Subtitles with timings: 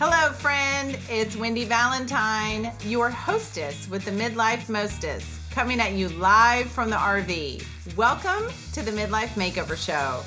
[0.00, 0.96] Hello, friend.
[1.10, 6.94] It's Wendy Valentine, your hostess with the Midlife Mostess, coming at you live from the
[6.94, 7.64] RV.
[7.96, 10.22] Welcome to the Midlife Makeover Show.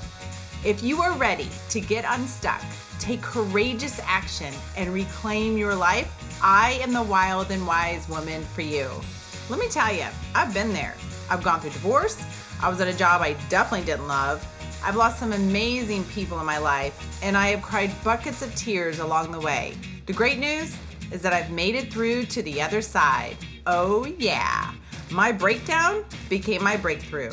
[0.67, 2.61] If you are ready to get unstuck,
[2.99, 6.11] take courageous action, and reclaim your life,
[6.43, 8.89] I am the wild and wise woman for you.
[9.49, 10.95] Let me tell you, I've been there.
[11.29, 12.21] I've gone through divorce.
[12.61, 14.45] I was at a job I definitely didn't love.
[14.83, 18.97] I've lost some amazing people in my life, and I have cried buckets of tears
[18.97, 19.75] along the way.
[20.07, 20.75] The great news
[21.11, 23.37] is that I've made it through to the other side.
[23.67, 24.73] Oh, yeah.
[25.11, 27.31] My breakdown became my breakthrough.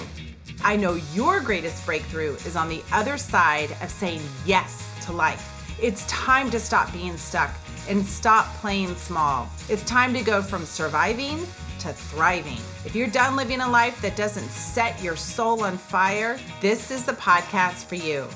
[0.63, 5.55] I know your greatest breakthrough is on the other side of saying yes to life.
[5.81, 7.55] It's time to stop being stuck
[7.89, 9.49] and stop playing small.
[9.71, 11.47] It's time to go from surviving
[11.79, 12.59] to thriving.
[12.85, 17.05] If you're done living a life that doesn't set your soul on fire, this is
[17.05, 18.27] the podcast for you.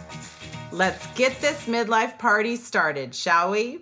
[0.70, 3.80] Let's get this midlife party started, shall we?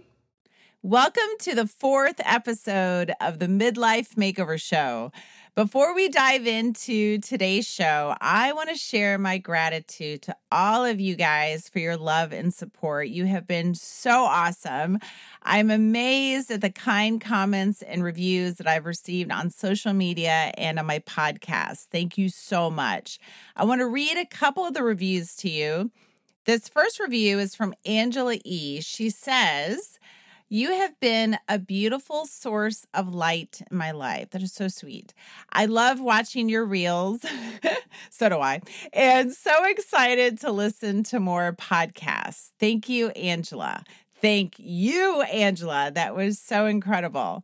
[0.82, 5.12] Welcome to the fourth episode of the Midlife Makeover Show.
[5.54, 11.00] Before we dive into today's show, I want to share my gratitude to all of
[11.00, 13.08] you guys for your love and support.
[13.08, 15.00] You have been so awesome.
[15.42, 20.78] I'm amazed at the kind comments and reviews that I've received on social media and
[20.78, 21.86] on my podcast.
[21.90, 23.18] Thank you so much.
[23.56, 25.90] I want to read a couple of the reviews to you.
[26.44, 28.80] This first review is from Angela E.
[28.80, 29.98] She says,
[30.52, 34.30] you have been a beautiful source of light in my life.
[34.30, 35.14] That is so sweet.
[35.52, 37.24] I love watching your reels.
[38.10, 38.60] so do I.
[38.92, 42.50] And so excited to listen to more podcasts.
[42.58, 43.84] Thank you, Angela.
[44.20, 45.90] Thank you, Angela.
[45.94, 47.42] That was so incredible.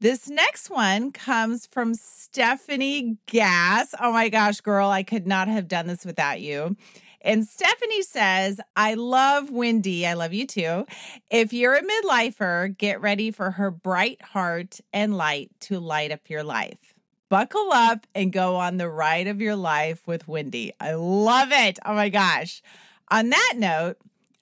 [0.00, 3.94] This next one comes from Stephanie Gass.
[4.00, 6.76] Oh my gosh, girl, I could not have done this without you.
[7.20, 10.06] And Stephanie says, I love Wendy.
[10.06, 10.86] I love you too.
[11.30, 16.28] If you're a midlifer, get ready for her bright heart and light to light up
[16.28, 16.94] your life.
[17.30, 20.72] Buckle up and go on the ride of your life with Wendy.
[20.78, 21.78] I love it.
[21.86, 22.62] Oh my gosh.
[23.10, 23.96] On that note,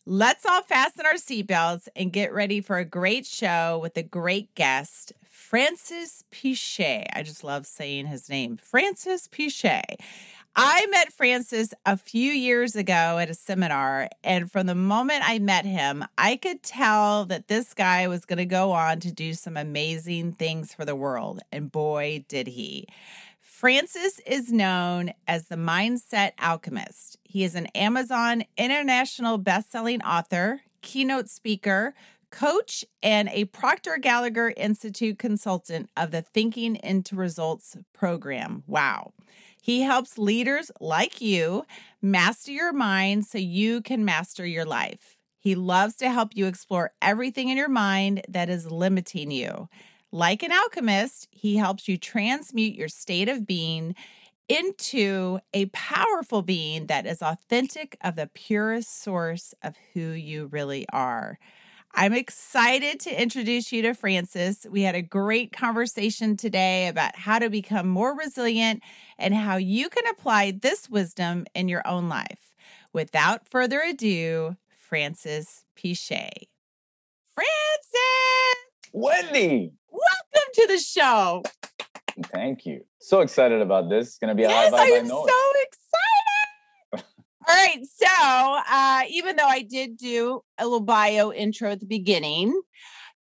[0.04, 4.54] let's all fasten our seatbelts and get ready for a great show with a great
[4.54, 7.06] guest, Francis Piché.
[7.14, 9.82] I just love saying his name, Francis Piché.
[10.54, 15.38] I met Francis a few years ago at a seminar, and from the moment I
[15.38, 19.32] met him, I could tell that this guy was going to go on to do
[19.32, 21.40] some amazing things for the world.
[21.50, 22.86] And boy, did he.
[23.62, 27.16] Francis is known as the Mindset Alchemist.
[27.22, 31.94] He is an Amazon international best-selling author, keynote speaker,
[32.32, 38.64] coach, and a Proctor Gallagher Institute consultant of the Thinking into Results program.
[38.66, 39.12] Wow.
[39.62, 41.64] He helps leaders like you
[42.02, 45.20] master your mind so you can master your life.
[45.38, 49.68] He loves to help you explore everything in your mind that is limiting you.
[50.14, 53.94] Like an alchemist, he helps you transmute your state of being
[54.46, 60.84] into a powerful being that is authentic of the purest source of who you really
[60.92, 61.38] are.
[61.94, 64.66] I'm excited to introduce you to Francis.
[64.70, 68.82] We had a great conversation today about how to become more resilient
[69.18, 72.52] and how you can apply this wisdom in your own life.
[72.92, 76.28] Without further ado, Francis Piché.
[77.34, 78.61] Francis!
[78.94, 79.72] Wendy!
[79.90, 81.42] Welcome to the show.
[82.26, 82.84] Thank you.
[82.98, 84.08] So excited about this.
[84.08, 87.06] It's going to be a yes, high I am so excited.
[87.48, 87.78] All right.
[87.86, 88.06] So,
[88.70, 92.60] uh, even though I did do a little bio intro at the beginning,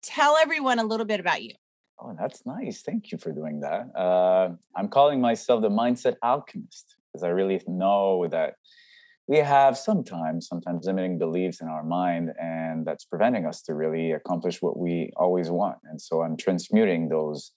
[0.03, 1.55] tell everyone a little bit about you.
[1.99, 2.83] Oh, that's nice.
[2.83, 3.87] Thank you for doing that.
[3.95, 8.53] Uh, I'm calling myself the mindset alchemist because I really know that
[9.27, 14.11] we have sometimes, sometimes limiting beliefs in our mind, and that's preventing us to really
[14.11, 15.77] accomplish what we always want.
[15.85, 17.51] And so I'm transmuting those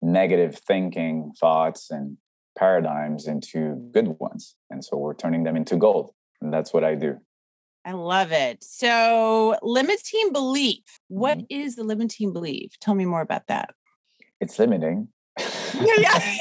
[0.00, 2.16] negative thinking thoughts and
[2.58, 4.56] paradigms into good ones.
[4.68, 6.12] And so we're turning them into gold.
[6.40, 7.18] And that's what I do.
[7.84, 8.62] I love it.
[8.62, 10.84] So, limiting belief.
[11.08, 11.60] What mm-hmm.
[11.62, 12.72] is the limiting belief?
[12.80, 13.70] Tell me more about that.
[14.40, 15.08] It's limiting.
[15.74, 16.36] yeah,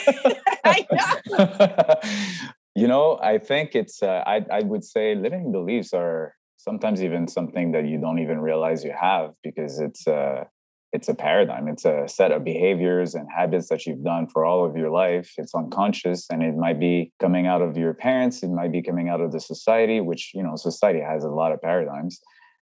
[0.91, 1.95] know.
[2.75, 7.27] you know, I think it's, uh, I, I would say limiting beliefs are sometimes even
[7.27, 10.45] something that you don't even realize you have because it's, uh,
[10.93, 11.67] it's a paradigm.
[11.67, 15.33] It's a set of behaviors and habits that you've done for all of your life.
[15.37, 18.43] It's unconscious and it might be coming out of your parents.
[18.43, 21.53] It might be coming out of the society which you know society has a lot
[21.53, 22.19] of paradigms.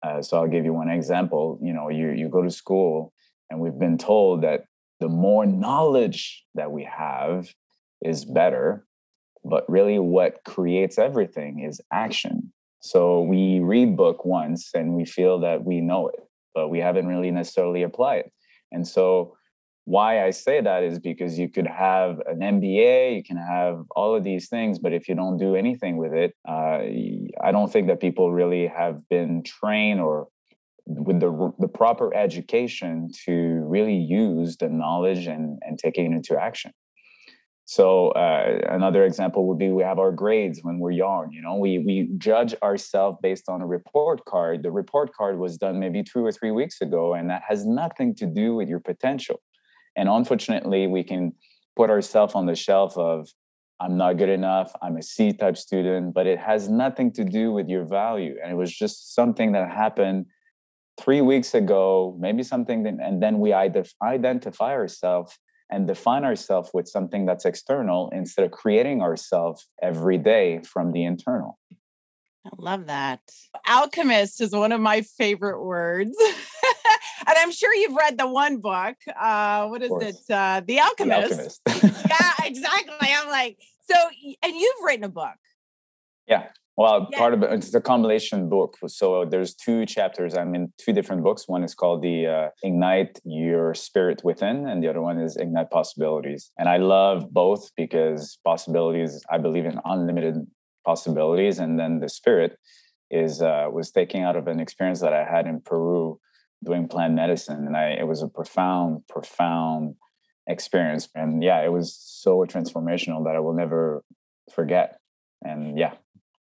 [0.03, 1.58] Uh, so i'll give you one example.
[1.62, 3.12] You know you you go to school
[3.49, 4.64] and we've been told that
[5.00, 7.49] the more knowledge that we have
[8.03, 8.87] is better
[9.44, 12.52] but really what creates everything is action
[12.82, 16.20] so we read book once and we feel that we know it
[16.54, 18.32] but we haven't really necessarily applied it.
[18.72, 19.37] And so
[19.84, 24.14] why I say that is because you could have an MBA, you can have all
[24.14, 26.82] of these things, but if you don't do anything with it, uh,
[27.43, 30.28] I don't think that people really have been trained or
[30.86, 33.32] with the the proper education to
[33.66, 36.72] really use the knowledge and and taking it into action.
[37.70, 41.31] So uh, another example would be we have our grades when we're young.
[41.31, 44.64] You know, we we judge ourselves based on a report card.
[44.64, 48.17] The report card was done maybe two or three weeks ago, and that has nothing
[48.17, 49.40] to do with your potential.
[49.94, 51.32] And unfortunately, we can
[51.76, 53.28] put ourselves on the shelf of
[53.78, 54.72] I'm not good enough.
[54.82, 58.34] I'm a C type student, but it has nothing to do with your value.
[58.43, 60.26] And it was just something that happened
[61.00, 65.38] three weeks ago, maybe something, that, and then we identify ourselves
[65.70, 71.05] and define ourselves with something that's external instead of creating ourselves every day from the
[71.05, 71.58] internal.
[72.44, 73.20] I love that.
[73.69, 76.17] Alchemist is one of my favorite words.
[77.26, 78.96] and I'm sure you've read the one book.
[79.19, 80.17] Uh, what is it?
[80.28, 81.61] Uh, the Alchemist.
[81.64, 82.05] The Alchemist.
[82.08, 83.08] yeah, exactly.
[83.14, 83.58] I'm like,
[83.90, 83.94] so,
[84.43, 85.37] and you've written a book.
[86.26, 86.46] Yeah.
[86.76, 87.19] Well, yeah.
[87.19, 88.76] part of it, it's a compilation book.
[88.87, 90.34] So there's two chapters.
[90.34, 91.46] I'm in two different books.
[91.46, 95.70] One is called the uh, Ignite Your Spirit Within, and the other one is Ignite
[95.70, 96.50] Possibilities.
[96.58, 100.37] And I love both because possibilities, I believe in unlimited
[100.84, 102.56] possibilities, and then the spirit
[103.11, 106.19] is uh, was taking out of an experience that I had in Peru
[106.64, 109.96] doing plant medicine, and I it was a profound, profound
[110.46, 111.08] experience.
[111.14, 114.02] And yeah, it was so transformational that I will never
[114.55, 114.99] forget.
[115.43, 115.94] And yeah,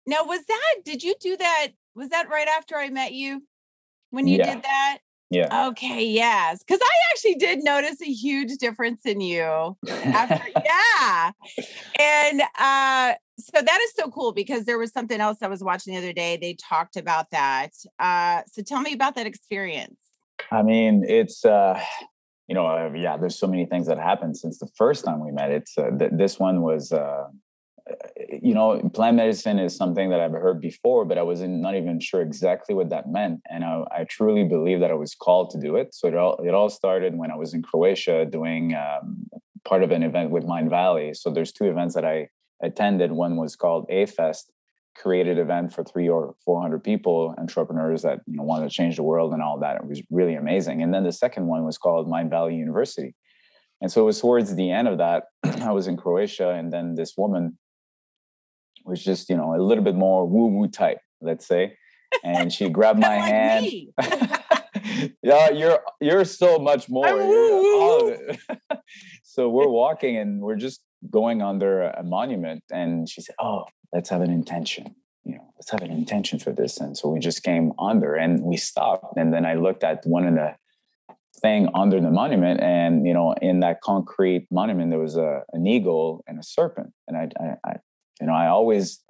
[0.07, 1.69] now, was that, did you do that?
[1.95, 3.43] Was that right after I met you
[4.11, 4.55] when you yeah.
[4.55, 4.99] did that?
[5.31, 5.69] Yeah.
[5.69, 6.05] Okay.
[6.05, 6.63] Yes.
[6.63, 10.41] Because I actually did notice a huge difference in you after.
[10.65, 11.33] yeah.
[11.99, 15.95] And uh, so that is so cool because there was something else I was watching
[15.95, 16.37] the other day.
[16.37, 17.71] They talked about that.
[17.99, 19.99] Uh, so tell me about that experience.
[20.53, 21.81] I mean, it's, uh,
[22.47, 25.33] you know, uh, yeah, there's so many things that happened since the first time we
[25.33, 25.51] met.
[25.51, 27.25] It's uh, th- this one was, uh,
[28.43, 32.01] you know, plant medicine is something that I've heard before, but I wasn't not even
[32.01, 33.41] sure exactly what that meant.
[33.51, 35.95] And I, I truly believe that I was called to do it.
[35.95, 39.27] So it all it all started when I was in Croatia doing um,
[39.65, 41.15] part of an event with Mindvalley.
[41.15, 42.29] So there's two events that I
[42.63, 43.13] attended.
[43.13, 44.51] One was called A-Fest,
[44.97, 48.97] created event for three or four hundred people, entrepreneurs that you know wanted to change
[48.97, 49.77] the world and all that.
[49.77, 50.83] It was really amazing.
[50.83, 53.15] And then the second one was called Mindvalley University.
[53.83, 56.95] And so it was towards the end of that, I was in Croatia, and then
[56.95, 57.59] this woman
[58.85, 61.77] was just you know a little bit more woo woo type, let's say.
[62.23, 63.67] And she grabbed my hand.
[65.23, 67.09] yeah, you're you're so much more.
[67.09, 68.41] all of it.
[69.25, 74.11] so we're walking and we're just going under a monument, and she said, "Oh, let's
[74.11, 74.95] have an intention."
[75.25, 76.79] You know, let's have an intention for this.
[76.79, 79.17] And so we just came under and we stopped.
[79.17, 80.55] And then I looked at one of the
[81.41, 85.67] thing under the monument and you know in that concrete monument there was a an
[85.67, 87.75] eagle and a serpent and I, I, I
[88.25, 89.01] you know, I always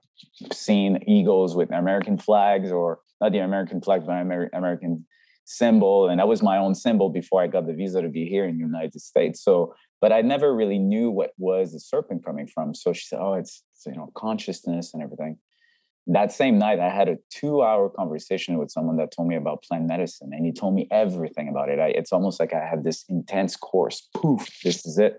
[0.52, 5.06] seen eagles with American flags or not the American flag, but Amer- American
[5.44, 6.08] symbol.
[6.08, 8.58] And that was my own symbol before I got the visa to be here in
[8.58, 9.40] the United States.
[9.40, 12.74] So, but I never really knew what was the serpent coming from.
[12.74, 15.38] So she said, oh, it's, it's you know, consciousness and everything.
[16.08, 19.62] That same night, I had a two hour conversation with someone that told me about
[19.62, 20.30] plant medicine.
[20.32, 21.78] And he told me everything about it.
[21.78, 24.08] I, it's almost like I had this intense course.
[24.12, 25.18] Poof, this is it.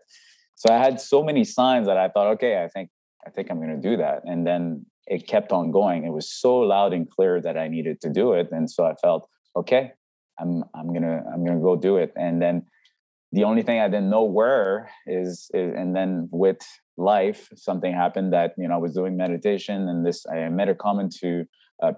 [0.55, 2.89] So I had so many signs that I thought, okay, I think
[3.25, 4.21] I think I'm going to do that.
[4.25, 6.05] And then it kept on going.
[6.05, 8.49] It was so loud and clear that I needed to do it.
[8.51, 9.91] And so I felt, okay,
[10.39, 12.11] I'm I'm gonna I'm gonna go do it.
[12.15, 12.65] And then
[13.31, 16.59] the only thing I didn't know where is, is and then with
[16.97, 20.75] life, something happened that you know I was doing meditation and this I made a
[20.75, 21.45] comment to
[21.81, 21.93] uh,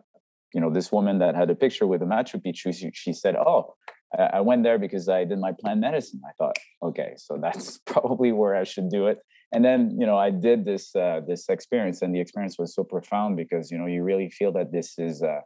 [0.53, 2.75] you know this woman that had a picture with the Machu Picchu.
[2.75, 3.75] She, she said, "Oh,
[4.17, 8.31] I went there because I did my plant medicine." I thought, okay, so that's probably
[8.31, 9.19] where I should do it
[9.51, 12.83] and then you know i did this uh, this experience and the experience was so
[12.83, 15.41] profound because you know you really feel that this is uh,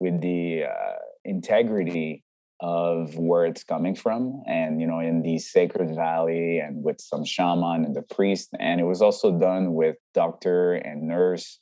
[0.00, 2.24] with the uh, integrity
[2.60, 7.24] of where it's coming from and you know in the sacred valley and with some
[7.24, 8.48] shaman and the priest.
[8.58, 11.60] And it was also done with doctor and nurse.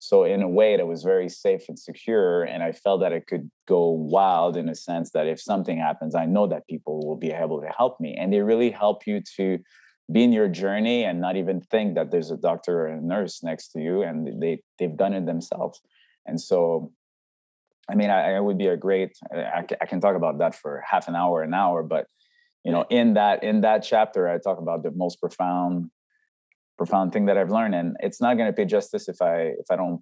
[0.00, 3.28] So in a way that was very safe and secure and i felt that it
[3.28, 7.16] could go wild in a sense that if something happens i know that people will
[7.16, 8.16] be able to help me.
[8.18, 9.60] And they really help you to
[10.10, 13.42] be in your journey and not even think that there's a doctor or a nurse
[13.42, 15.80] next to you and they they've done it themselves.
[16.26, 16.92] And so
[17.88, 20.82] i mean i, I would be a great I, I, can talk about that for
[20.88, 22.06] half an hour an hour but
[22.64, 25.90] you know in that in that chapter i talk about the most profound
[26.76, 29.66] profound thing that i've learned and it's not going to pay justice if i if
[29.70, 30.00] i don't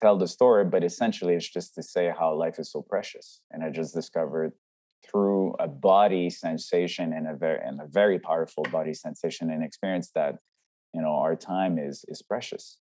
[0.00, 3.64] tell the story but essentially it's just to say how life is so precious and
[3.64, 4.52] i just discovered
[5.08, 10.10] through a body sensation and a very and a very powerful body sensation and experience
[10.14, 10.36] that
[10.94, 12.78] you know our time is is precious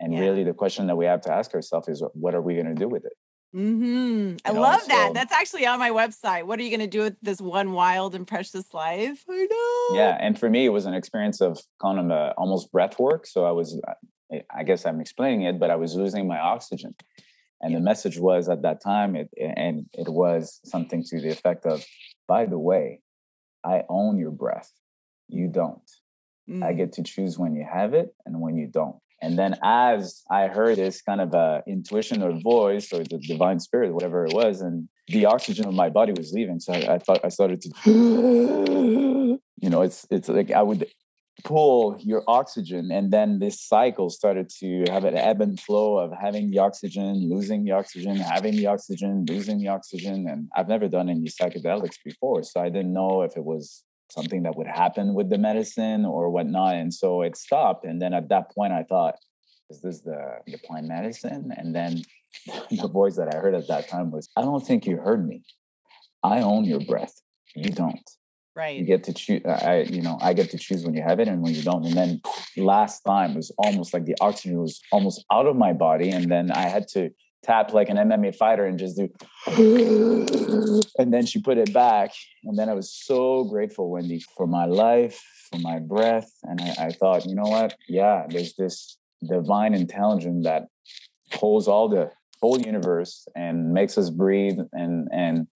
[0.00, 0.20] and yeah.
[0.20, 2.74] really the question that we have to ask ourselves is what are we going to
[2.74, 3.12] do with it
[3.52, 5.12] hmm I know, love so, that.
[5.14, 6.44] That's actually on my website.
[6.44, 9.24] What are you going to do with this one wild and precious life?
[9.28, 9.98] I know.
[9.98, 13.26] Yeah, and for me, it was an experience of kind of a, almost breath work.
[13.26, 13.80] So I was,
[14.54, 16.94] I guess I'm explaining it, but I was losing my oxygen,
[17.60, 17.78] and yeah.
[17.78, 21.84] the message was at that time, it, and it was something to the effect of,
[22.26, 23.00] by the way,
[23.64, 24.70] I own your breath.
[25.28, 25.90] You don't.
[26.48, 26.64] Mm.
[26.64, 28.96] I get to choose when you have it and when you don't.
[29.20, 33.58] And then as I heard this kind of a intuition or voice or the divine
[33.58, 36.60] spirit, whatever it was, and the oxygen of my body was leaving.
[36.60, 40.86] So I, I thought I started to, you know, it's it's like I would
[41.44, 46.12] pull your oxygen and then this cycle started to have an ebb and flow of
[46.20, 50.88] having the oxygen losing the oxygen having the oxygen losing the oxygen and i've never
[50.88, 55.14] done any psychedelics before so i didn't know if it was something that would happen
[55.14, 56.74] with the medicine or whatnot.
[56.74, 57.84] And so it stopped.
[57.84, 59.16] And then at that point, I thought,
[59.70, 61.52] is this the, the plant medicine?
[61.56, 62.02] And then
[62.70, 65.42] the voice that I heard at that time was, I don't think you heard me.
[66.22, 67.14] I own your breath.
[67.54, 68.10] You don't.
[68.58, 68.76] Right.
[68.76, 69.42] You get to choose.
[69.46, 71.86] I, you know, I get to choose when you have it and when you don't.
[71.86, 72.20] And then
[72.56, 76.50] last time was almost like the oxygen was almost out of my body, and then
[76.50, 77.10] I had to
[77.44, 79.08] tap like an MMA fighter and just do,
[80.98, 82.10] and then she put it back.
[82.42, 85.22] And then I was so grateful, Wendy, for my life,
[85.52, 86.28] for my breath.
[86.42, 87.76] And I, I thought, you know what?
[87.88, 90.64] Yeah, there's this divine intelligence that
[91.32, 92.10] holds all the
[92.40, 95.46] whole universe and makes us breathe and and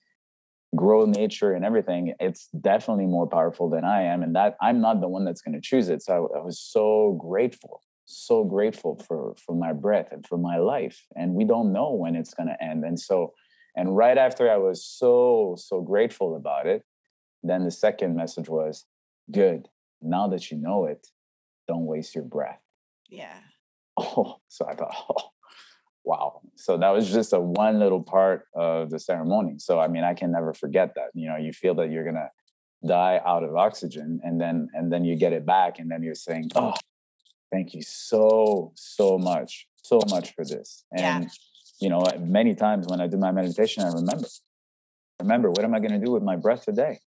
[0.74, 5.00] grow nature and everything it's definitely more powerful than i am and that i'm not
[5.00, 9.00] the one that's going to choose it so I, I was so grateful so grateful
[9.06, 12.48] for for my breath and for my life and we don't know when it's going
[12.48, 13.32] to end and so
[13.76, 16.82] and right after i was so so grateful about it
[17.42, 18.86] then the second message was
[19.30, 19.68] good
[20.00, 21.06] now that you know it
[21.68, 22.60] don't waste your breath.
[23.08, 23.38] Yeah.
[23.98, 25.32] Oh so i thought oh
[26.04, 26.40] wow.
[26.56, 29.54] So that was just a one little part of the ceremony.
[29.58, 32.16] So i mean i can never forget that you know you feel that you're going
[32.16, 32.30] to
[32.86, 36.16] die out of oxygen and then and then you get it back and then you're
[36.16, 36.78] saying oh ah.
[37.52, 40.84] thank you so so much so much for this.
[40.96, 41.30] And yeah.
[41.80, 44.28] you know many times when i do my meditation i remember
[45.20, 47.00] remember what am i going to do with my breath today?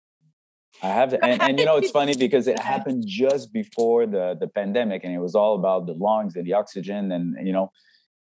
[0.83, 4.49] I have and, and you know it's funny because it happened just before the the
[4.49, 7.71] pandemic and it was all about the lungs and the oxygen and you know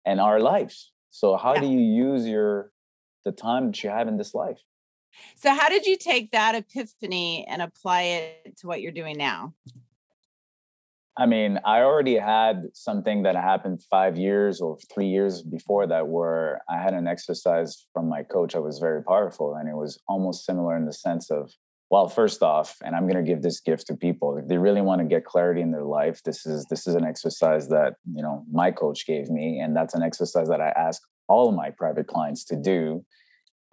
[0.05, 1.61] and our lives so how yeah.
[1.61, 2.71] do you use your
[3.25, 4.59] the time that you have in this life
[5.35, 9.53] so how did you take that epiphany and apply it to what you're doing now
[11.17, 16.07] I mean, I already had something that happened five years or three years before that,
[16.07, 19.55] where I had an exercise from my coach that was very powerful.
[19.55, 21.51] And it was almost similar in the sense of,
[21.91, 24.37] well, first off, and I'm going to give this gift to people.
[24.37, 27.03] If they really want to get clarity in their life, this is this is an
[27.03, 31.01] exercise that you know my coach gave me, and that's an exercise that I ask
[31.27, 33.05] all my private clients to do.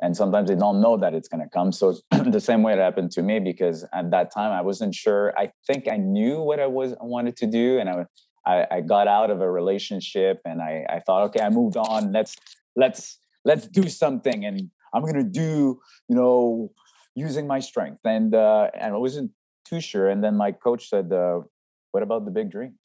[0.02, 1.70] And sometimes they don't know that it's going to come.
[1.70, 5.32] So the same way it happened to me because at that time i wasn't sure.
[5.36, 8.06] I think i knew what i was I wanted to do and I,
[8.46, 12.12] I, I got out of a relationship and I, I thought okay i moved on.
[12.12, 12.36] Let's
[12.76, 14.44] let's let's do something.
[14.44, 16.70] And i'm going to do you know
[17.26, 19.30] using my strength and uh and i wasn't
[19.68, 21.40] too sure and then my coach said uh,
[21.92, 22.82] what about the big dreams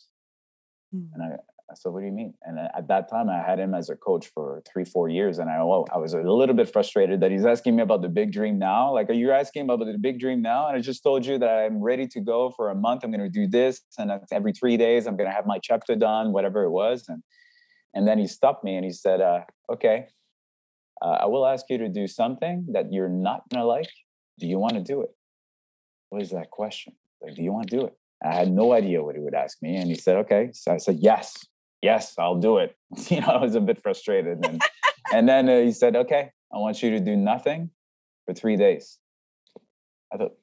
[0.94, 1.08] mm.
[1.14, 1.30] and i
[1.74, 3.96] I said, "What do you mean?" And at that time, I had him as a
[3.96, 7.32] coach for three, four years, and I, well, I was a little bit frustrated that
[7.32, 8.94] he's asking me about the big dream now.
[8.94, 10.68] Like, are you asking about the big dream now?
[10.68, 13.04] And I just told you that I'm ready to go for a month.
[13.04, 15.96] I'm going to do this, and every three days, I'm going to have my chapter
[15.96, 17.06] done, whatever it was.
[17.08, 17.24] And
[17.96, 20.08] and then he stopped me and he said, uh, "Okay,
[21.02, 23.90] uh, I will ask you to do something that you're not going to like.
[24.40, 25.16] Do you want to do it?"
[26.10, 26.94] What is that question?
[27.22, 27.98] Like, do you want to do it?
[28.24, 29.76] I had no idea what he would ask me.
[29.76, 30.52] And he said, okay.
[30.54, 31.36] So I said, yes
[31.84, 32.76] yes, I'll do it.
[33.10, 34.44] You know, I was a bit frustrated.
[34.46, 34.62] And,
[35.14, 37.70] and then uh, he said, okay, I want you to do nothing
[38.26, 38.98] for three days.
[40.12, 40.34] I thought,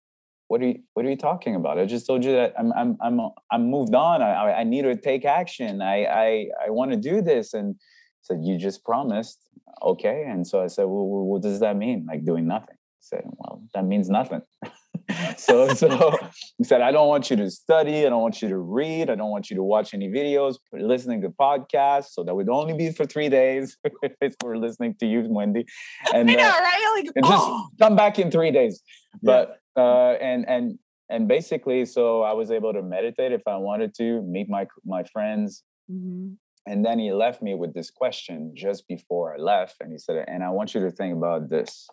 [0.49, 1.79] what are you, what are you talking about?
[1.79, 3.21] I just told you that I'm, I'm, I'm,
[3.51, 4.21] I'm moved on.
[4.21, 5.81] I, I need to take action.
[5.81, 7.55] I, I, I want to do this.
[7.55, 7.77] And
[8.23, 9.39] said, you just promised.
[9.83, 10.25] Okay.
[10.29, 12.07] And so I said, well, what does that mean?
[12.07, 12.77] Like doing nothing.
[13.01, 14.43] Said, well, that means nothing.
[15.37, 16.17] so so
[16.59, 19.15] he said, I don't want you to study, I don't want you to read, I
[19.15, 22.11] don't want you to watch any videos, listening to podcasts.
[22.11, 23.77] So that would only be for three days
[24.21, 25.67] if we're listening to you, Wendy.
[26.15, 26.95] And, I know, uh, right?
[26.97, 28.83] Like, and just come back in three days.
[29.23, 30.79] But uh, and and
[31.09, 35.05] and basically, so I was able to meditate if I wanted to, meet my my
[35.05, 35.65] friends.
[35.91, 36.35] Mm-hmm.
[36.67, 39.77] And then he left me with this question just before I left.
[39.81, 41.89] And he said, and I want you to think about this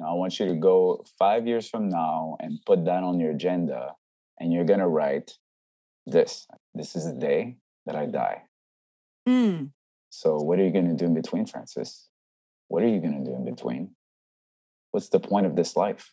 [0.00, 3.94] I want you to go five years from now and put that on your agenda,
[4.40, 5.38] and you're gonna write
[6.06, 6.46] this.
[6.74, 8.42] This is the day that I die.
[9.28, 9.70] Mm.
[10.10, 12.08] So what are you gonna do in between, Francis?
[12.68, 13.94] What are you gonna do in between?
[14.90, 16.12] What's the point of this life?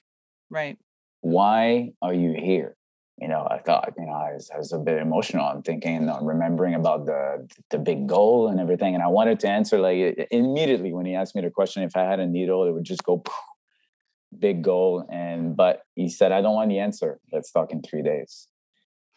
[0.50, 0.77] Right.
[1.21, 2.75] Why are you here?
[3.21, 5.45] you know, I thought, you know, I was, I was a bit emotional.
[5.45, 9.47] I'm thinking, I'm remembering about the the big goal and everything, and I wanted to
[9.47, 11.83] answer like immediately when he asked me the question.
[11.83, 13.23] If I had a needle, it would just go
[14.38, 15.05] big goal.
[15.11, 17.19] And but he said, I don't want the answer.
[17.31, 18.47] Let's talk in three days.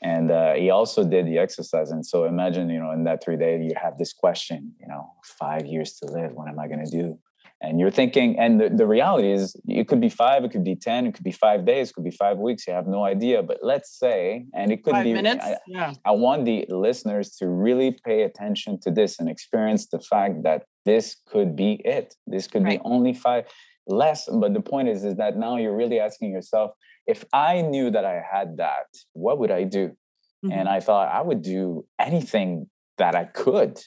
[0.03, 1.91] And uh, he also did the exercise.
[1.91, 5.13] And so imagine, you know, in that three days, you have this question, you know,
[5.25, 6.33] five years to live.
[6.33, 7.19] What am I going to do?
[7.65, 10.75] and you're thinking and the, the reality is it could be five it could be
[10.75, 13.43] ten it could be five days it could be five weeks you have no idea
[13.43, 17.31] but let's say and it could five be minutes I, yeah I want the listeners
[17.39, 22.15] to really pay attention to this and experience the fact that this could be it
[22.27, 22.81] this could Right.
[22.81, 23.45] be only five
[23.87, 26.71] less but the point is is that now you're really asking yourself
[27.07, 29.95] if i knew that i had that what would i do
[30.45, 30.53] Mhm.
[30.53, 33.81] and I thought I would do anything that I could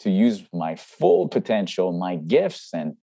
[0.00, 2.94] to use my full potential, my gifts, and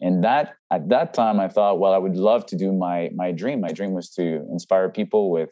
[0.00, 3.32] and that at that time I thought, well, I would love to do my my
[3.32, 3.60] dream.
[3.60, 5.50] My dream was to inspire people with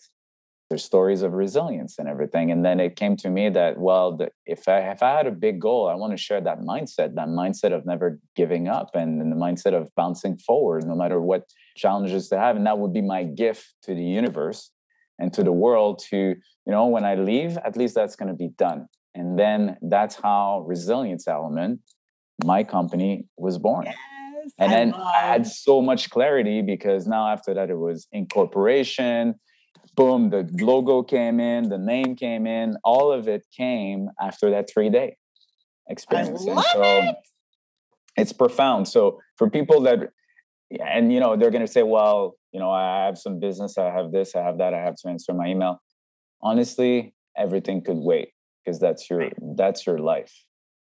[0.68, 2.50] their stories of resilience and everything.
[2.50, 5.32] And then it came to me that well, the, if I if I had a
[5.32, 9.20] big goal, I want to share that mindset, that mindset of never giving up, and,
[9.20, 11.44] and the mindset of bouncing forward, no matter what
[11.76, 14.70] challenges they have, and that would be my gift to the universe
[15.18, 18.34] and to the world to you know when i leave at least that's going to
[18.34, 21.80] be done and then that's how resilience element
[22.44, 23.96] my company was born yes
[24.58, 29.34] and I then i had so much clarity because now after that it was incorporation
[29.96, 34.68] boom the logo came in the name came in all of it came after that
[34.70, 35.16] three day
[35.88, 36.44] experience.
[36.44, 37.14] And so
[38.16, 38.88] it's profound.
[38.88, 40.10] So for people that
[40.80, 43.84] and you know they're going to say well you know i have some business i
[43.84, 45.80] have this i have that i have to answer my email.
[46.42, 48.30] Honestly everything could wait
[48.64, 50.32] because that's your that's your life.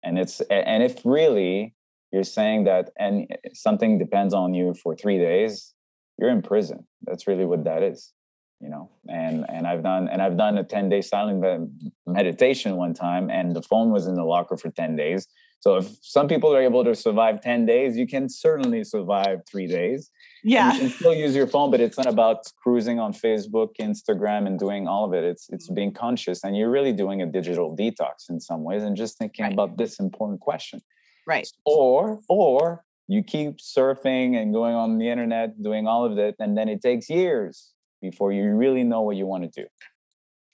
[0.02, 1.74] And it's and if really
[2.12, 5.74] you're saying that and eh, something depends on you for three days
[6.18, 6.86] you're in prison.
[7.02, 8.12] That's really what that is
[8.60, 11.70] you know and and i've done and i've done a 10 day silent
[12.06, 15.26] meditation one time and the phone was in the locker for 10 days.
[15.60, 19.66] So if some people are able to survive 10 days you can certainly survive three
[19.66, 20.10] days.
[20.42, 20.72] And yeah.
[20.74, 24.58] you can still use your phone but it's not about cruising on facebook instagram and
[24.58, 25.24] doing all of it.
[25.24, 28.94] It's it's being conscious and you're really doing a digital detox in some ways and
[28.96, 29.52] just thinking Right.
[29.52, 30.80] about this important question.
[31.26, 31.48] Right.
[31.64, 36.56] Or or you keep surfing and going on the internet doing all of it and
[36.58, 37.73] then it takes years
[38.10, 39.66] before you really know what you want to do.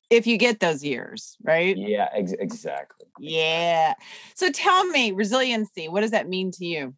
[0.09, 1.77] If you get those years right?
[1.77, 3.95] Yeah ex- exactly yeah.
[4.35, 6.95] So tell me resiliency what does that mean to you?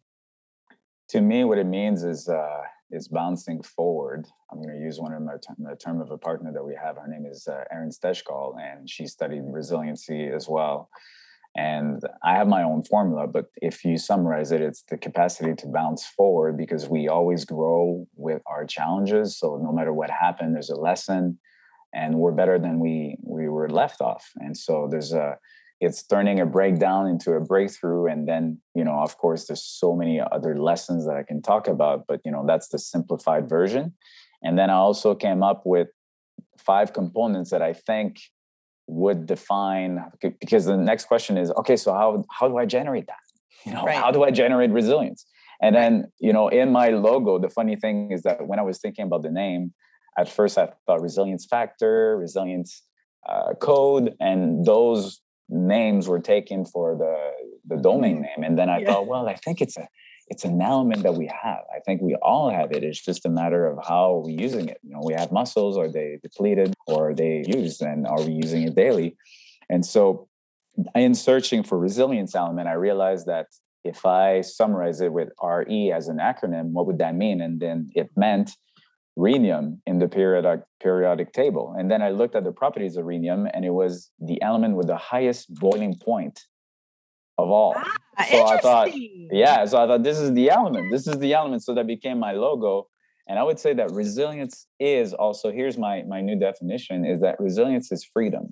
[1.09, 2.61] To me what it means is uh
[2.91, 4.27] is bouncing forward.
[4.51, 6.75] I'm going to use one of my term, the term of a partner that we
[6.75, 10.89] have her name is uh, erin steshkal and she studied resiliency as well
[11.55, 15.67] and i have my own formula but if you summarize it it's the capacity to
[15.67, 19.37] bounce forward because we always grow with our challenges.
[19.37, 21.39] So no matter what happened there's a lesson
[21.93, 24.31] and we're better than we we were left off.
[24.37, 25.37] And so there's a
[25.79, 28.05] it's turning a breakdown into a breakthrough.
[28.07, 31.67] And then you know of course there's so many other lessons that i can talk
[31.67, 33.93] about but you know that's the simplified version.
[34.41, 35.89] And then i also came up with
[36.57, 38.19] five components that i think
[38.87, 40.03] would define
[40.41, 43.23] because the next question is okay so how how do i generate that?
[43.65, 43.95] You know Right.
[43.95, 45.25] how do i generate resilience?
[45.61, 48.79] And then you know in my logo the funny thing is that when i was
[48.79, 49.73] thinking about the name
[50.17, 52.71] at first i thought resilience factor resilience
[53.29, 57.13] uh, code and those names were taken for the
[57.71, 58.43] the domain name.
[58.47, 58.87] And then i Yeah.
[58.87, 59.87] thought well i think it's a
[60.27, 61.61] it's an element that we have.
[61.75, 62.83] I think we all have it.
[62.83, 64.79] It's just a matter of how we're using it.
[64.83, 68.33] You know we have muscles are they depleted or are they used and are we
[68.33, 69.17] using it daily?
[69.69, 70.27] And so
[70.95, 73.47] in searching for resilience element i realized that
[73.83, 77.41] if i summarize it with re as an acronym what would that mean?
[77.41, 78.51] And then it meant
[79.15, 81.75] rhenium in the periodic periodic table.
[81.77, 84.87] And then i looked at the properties of rhenium and it was the element with
[84.87, 86.39] the highest boiling point
[87.43, 87.73] of all.
[87.75, 88.89] Ah, So I thought,
[89.31, 91.63] yeah so i thought this is the element this is the element.
[91.63, 92.87] So that became my logo.
[93.27, 97.35] And i would say that resilience is also here's my my new definition is that
[97.39, 98.45] resilience is freedom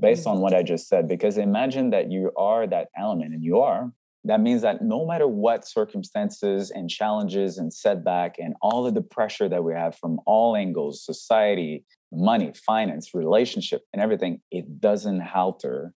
[0.00, 1.08] based on what i just said.
[1.08, 3.92] Because imagine that you are that element and you are
[4.24, 9.02] that means that no matter what circumstances and challenges and setback and all of the
[9.02, 15.20] pressure that we have from all angles society money finance relationship and everything it doesn't
[15.20, 15.92] halter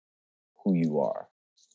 [0.63, 1.27] who you are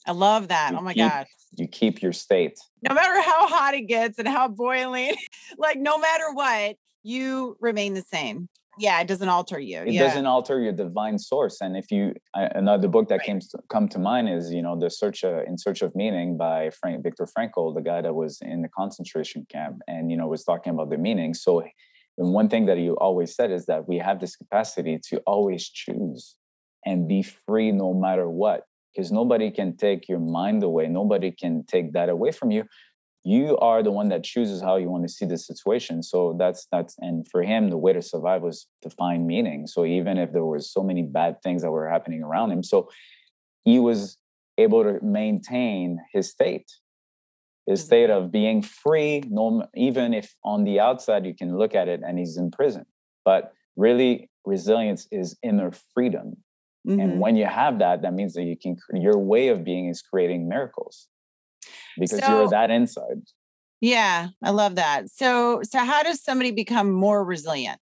[0.08, 0.72] I love that.
[0.72, 1.28] You oh my keep- gosh.
[1.56, 2.58] You keep your state.
[2.86, 5.14] No matter how hot it gets and how boiling,
[5.58, 8.48] like no matter what, you remain the same.
[8.78, 9.80] Yeah, it doesn't alter you.
[9.80, 10.06] It yeah.
[10.06, 11.60] doesn't alter your divine source.
[11.60, 13.26] And if you another book that Right.
[13.26, 16.36] came to, come to mind is you know the search uh, in search of meaning
[16.36, 20.28] by Frank Viktor Frankl, the guy that was in the concentration camp and you know
[20.28, 21.34] was talking about the meaning.
[21.34, 21.64] So
[22.18, 25.68] and one thing that he always said is that we have this capacity to always
[25.68, 26.36] choose
[26.86, 28.62] and be free no matter what
[28.94, 32.64] because nobody can take your mind away nobody can take that away from you.
[33.24, 36.66] You are the one that chooses how you want to see the situation so that's
[36.72, 39.66] that's and for him the way to survive was to find meaning.
[39.66, 42.88] So even if there was so many bad things that were happening around him so
[43.64, 44.16] he was
[44.56, 46.70] able to maintain his state
[47.66, 47.86] his Mhm.
[47.86, 52.00] state of being free no even if on the outside you can look at it
[52.06, 52.86] and he's in prison.
[53.24, 56.36] But really resilience is inner freedom
[56.86, 57.02] Mhm.
[57.02, 60.00] and when you have that that means that you can your way of being is
[60.02, 61.08] creating miracles
[61.98, 63.22] because So- you're that inside
[63.80, 65.08] yeah, I love that.
[65.08, 67.78] So, so how does somebody become more resilient?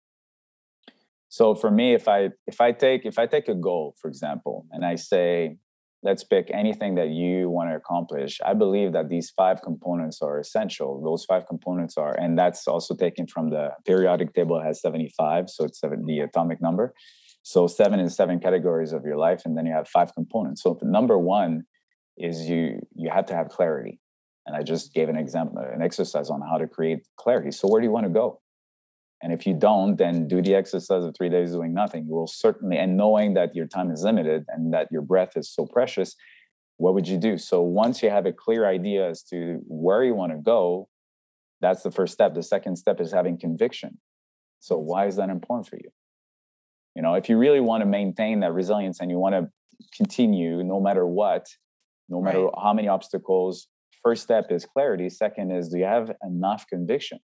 [1.29, 4.65] so for me if i if i take if i take a goal for example
[4.71, 5.57] and i say
[6.03, 10.39] let's pick anything that you want to accomplish i believe that these five components are
[10.39, 15.49] essential those five components are and that's also taken from the periodic table has 75
[15.49, 16.93] so it's seven, the atomic number
[17.47, 20.77] so seven is seven categories of your life and then you have five components so
[20.79, 21.63] the number one
[22.17, 23.99] is you you have to have clarity
[24.45, 27.67] and i just gave an example uh, an exercise on how to create clarity so
[27.67, 28.39] where do you want to go
[29.21, 32.05] and if you don't, then do the exercise of three days doing nothing.
[32.05, 35.49] You will certainly, and knowing that your time is limited and that your breath is
[35.49, 36.15] so precious,
[36.77, 37.37] what would you do?
[37.37, 40.89] So once you have a clear idea as to where you want to go,
[41.61, 42.35] that's the first step.
[42.35, 43.97] The second step is having conviction.
[44.59, 45.89] So why is that important for you?
[46.95, 49.49] You know, if you really want to maintain that resilience and you want to
[49.95, 51.45] continue no matter what,
[52.09, 52.53] no matter Right.
[52.63, 53.67] how many obstacles,
[54.03, 55.09] first step is clarity.
[55.09, 57.19] Second is do you have enough conviction?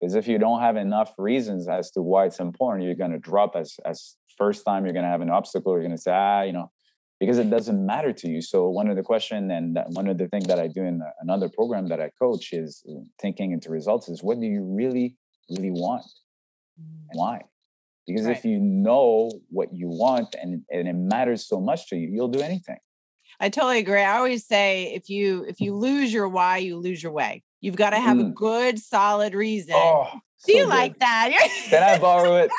[0.00, 3.18] Because if you don't have enough reasons as to why it's important, you're going to
[3.18, 5.72] drop as as first time you're going to have an obstacle.
[5.72, 6.70] You're going to say, ah, you know,
[7.18, 8.40] because it doesn't matter to you.
[8.40, 11.50] So one of the question and one of the things that I do in another
[11.50, 14.08] program that I coach is uh, thinking into results.
[14.08, 15.16] Is what do you really
[15.50, 16.04] really want?
[16.78, 17.42] And why?
[18.12, 18.36] Because Right.
[18.36, 22.28] if you know what you want and, and it matters so much to you, you'll
[22.28, 22.78] do anything.
[23.38, 24.02] I totally agree.
[24.02, 27.42] I always say if you if you lose your why, you lose your way.
[27.60, 28.34] You've got to have a Mm.
[28.34, 29.74] good, solid reason.
[29.76, 30.10] Oh,
[30.44, 31.30] Do you so like that?
[31.70, 32.50] Can I borrow it?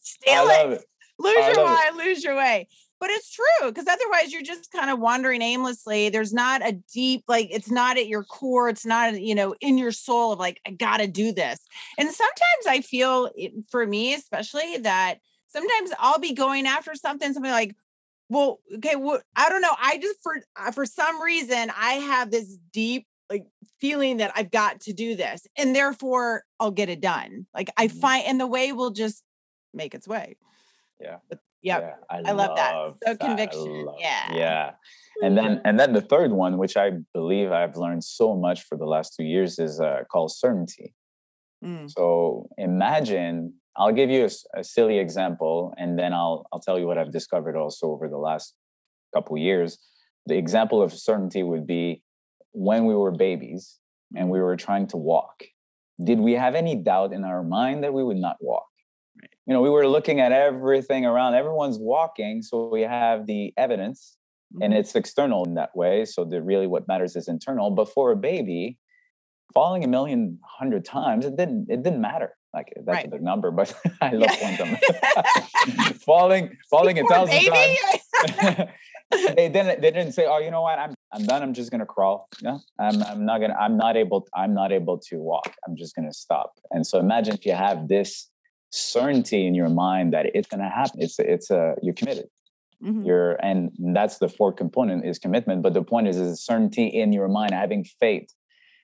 [0.00, 0.62] Steal I it.
[0.62, 0.84] love it.
[1.18, 2.68] lose I your why, lose your way.
[3.00, 6.10] But it's true because otherwise you're just kind of wandering aimlessly.
[6.10, 8.68] There's not a deep, like, it's not at your core.
[8.68, 11.58] It's not, you know, in your soul of like, I got to do this.
[11.98, 13.30] And sometimes I feel
[13.70, 15.16] for me, especially that
[15.48, 17.74] sometimes I'll be going after something, something like,
[18.28, 19.74] well, okay, well, I don't know.
[19.78, 23.46] I just, for, uh, for some reason, I have this deep, like,
[23.80, 27.46] feeling that I've got to do this and therefore I'll get it done.
[27.54, 27.88] Like, I Mhm.
[27.88, 29.24] find, and the way will just
[29.72, 30.36] make its way.
[31.00, 31.18] Yeah.
[31.62, 31.80] Yep.
[31.82, 31.94] Yeah,
[32.26, 32.72] I love that.
[32.72, 34.34] So I conviction, love- yeah.
[34.34, 34.70] Yeah.
[35.22, 38.76] And then and then the third one, which I believe I've learned so much for
[38.78, 40.94] the last two years, is uh, called certainty.
[41.62, 46.86] Mm, So imagine I'll give you a silly example, and then I'll I'll tell you
[46.86, 48.54] what I've discovered also over the last
[49.14, 49.78] couple years.
[50.26, 52.02] The example of certainty would be
[52.52, 53.78] when we were babies
[54.16, 55.44] and we were trying to walk.
[56.02, 58.69] Did we have any doubt in our mind that we would not walk?
[59.50, 61.34] You know, we were looking at everything around.
[61.34, 64.16] Everyone's walking, so we have the evidence
[64.62, 64.76] and mhm.
[64.78, 66.04] it's external in that way.
[66.04, 67.68] So the really what matters is internal.
[67.72, 68.78] But for a baby,
[69.52, 72.36] falling a million hundred times, it didn't it didn't matter.
[72.54, 73.06] Like that's Right.
[73.06, 74.56] a big number, but I love Yeah.
[74.56, 75.94] quantum.
[76.06, 77.76] falling falling a thousand baby.
[78.30, 78.68] times.
[79.34, 80.78] they didn't they didn't say, Oh, you know what?
[80.78, 81.42] I'm I'm done.
[81.42, 82.28] I'm just gonna crawl.
[82.40, 85.56] No, I'm I'm not gonna I'm not able I'm not able to walk.
[85.66, 86.52] I'm just gonna stop.
[86.70, 88.30] And so imagine if you have this
[88.70, 91.00] certainty in your mind that it's gonna happen.
[91.02, 92.28] It's a, it's a you're committed
[92.82, 93.04] Mhm.
[93.06, 97.12] you're and that's the fourth component is commitment but the point is is certainty in
[97.12, 98.32] your mind having faith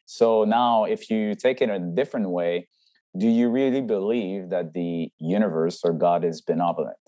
[0.04, 2.68] so now if you take it a different way
[3.16, 6.98] do you really believe that the universe or god is benevolent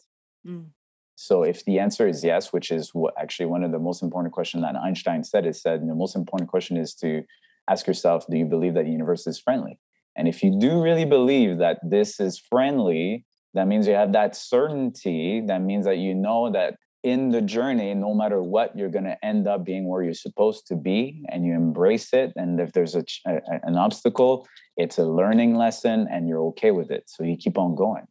[0.46, 0.68] Mm.
[1.14, 4.32] so if the answer is yes which is what actually one of the most important
[4.32, 7.22] questions that einstein said is said the most important question is to
[7.68, 9.78] ask yourself do you believe that the universe is friendly
[10.18, 14.36] and if you do really believe that this is friendly that means you have that
[14.36, 19.04] certainty that means that you know that in the journey no matter what you're going
[19.04, 22.32] to end up being where you're supposed to be and you embrace it.
[22.36, 26.90] And if there's a, a an obstacle it's a learning lesson and you're okay with
[26.90, 27.04] it.
[27.06, 28.06] So you keep on going.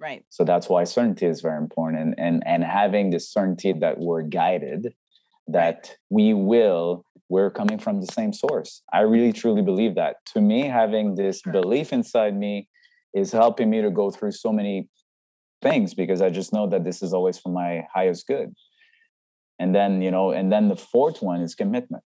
[0.00, 0.24] Right.
[0.28, 2.00] so that's why certainty is very important.
[2.02, 4.94] And and, and having this certainty that we're guided
[5.48, 8.82] that we will we're coming from the same source.
[8.92, 10.16] I really truly believe that.
[10.34, 12.68] To me having this belief inside me
[13.14, 14.88] is helping me to go through so many
[15.60, 18.54] things because i just know that this is always for my highest good.
[19.58, 22.04] And then you know and then the fourth one is commitment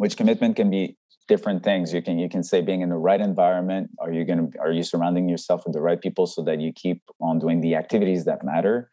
[0.00, 0.96] which commitment can be
[1.28, 1.92] different things.
[1.92, 3.90] You can you can say being in the right environment.
[3.98, 7.02] Are you to are you surrounding yourself with the right people so that you keep
[7.20, 8.90] on doing the activities that matter?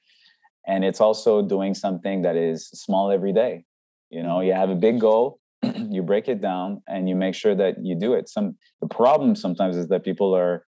[0.68, 3.67] And it's also doing something that is small every day
[4.10, 5.40] you know you have a big goal
[5.90, 9.36] you break it down and you make sure that you do it some the problem
[9.36, 10.66] sometimes is that people are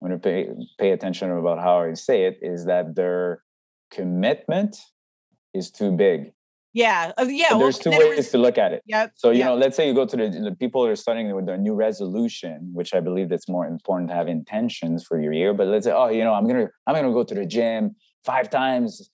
[0.00, 3.42] when you pay pay attention about how i say it is that their
[3.90, 4.76] commitment
[5.54, 6.32] is too big
[6.74, 7.12] yeah.
[7.18, 7.50] Uh, yeah.
[7.50, 8.82] well, there's two ways to look at it.
[8.86, 9.12] Yep.
[9.16, 9.46] So, you yep.
[9.48, 12.70] know, let's say you go to the, the people are starting with a new resolution,
[12.72, 15.52] which I believe that's more important to have intentions for your year.
[15.52, 18.48] But let's say, oh, you know, I'm gonna I'm gonna go to the gym five
[18.48, 19.10] times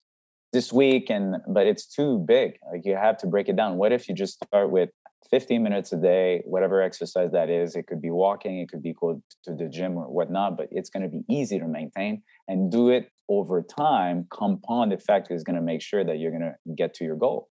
[0.53, 2.59] this week, and but it's too big.
[2.71, 3.77] Like you have to break it down.
[3.77, 4.91] What if you just start with
[5.31, 7.75] 15 minutes a day, whatever exercise that is?
[7.75, 10.91] It could be walking, it could be go to the gym or whatnot, but it's
[10.91, 14.27] gonna be easy to maintain and do it over time.
[14.31, 17.49] Compound effect is gonna make sure that you're gonna get to your goal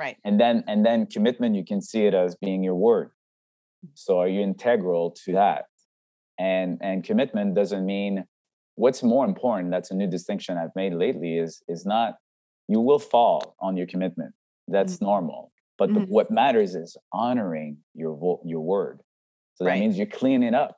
[0.00, 3.10] right and then and then commitment you can see it as being your word
[3.94, 5.64] so are you integral to that
[6.38, 8.24] and and commitment doesn't mean
[8.76, 12.14] what's more important that's a new distinction i've made lately is is not
[12.72, 14.32] you will fall on your commitment.
[14.68, 15.04] That's mm-hmm.
[15.06, 16.00] normal but mm-hmm.
[16.00, 19.00] the, what matters is honoring your your word.
[19.54, 19.80] So that right.
[19.80, 20.76] means you're cleaning up.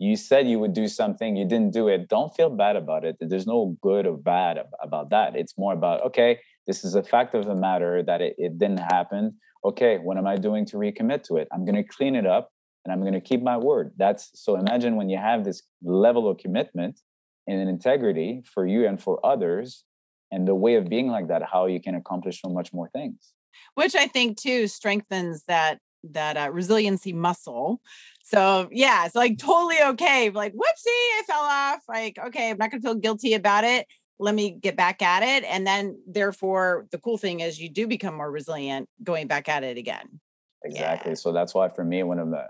[0.00, 2.08] You said you would do something you didn't do it.
[2.08, 3.16] Don't feel bad about it.
[3.20, 5.36] There's no good or bad about that.
[5.36, 8.84] It's more about okay this is a fact of the matter that it, it didn't
[8.96, 9.36] happen.
[9.64, 11.46] Okay what am i doing to recommit to it?
[11.52, 12.50] I'm going to clean it up
[12.84, 13.92] and i'm going to keep my word.
[13.98, 17.00] That's so imagine when you have this level of commitment
[17.46, 19.84] and integrity for you and for others
[20.30, 23.32] and the way of being like that how you can accomplish so much more things
[23.74, 27.80] which i think too strengthens that that uh, resiliency muscle
[28.28, 30.28] so yeah, it's like totally okay.
[30.28, 31.80] Like, whoopsie, I fell off.
[31.88, 33.86] Like, okay, I'm not gonna feel guilty about it.
[34.18, 35.44] Let me get back at it.
[35.44, 39.64] And then therefore the cool thing is you do become more resilient going back at
[39.64, 40.20] it again.
[40.62, 41.12] Exactly.
[41.12, 41.14] Yeah.
[41.14, 42.44] So that's why for me, one of the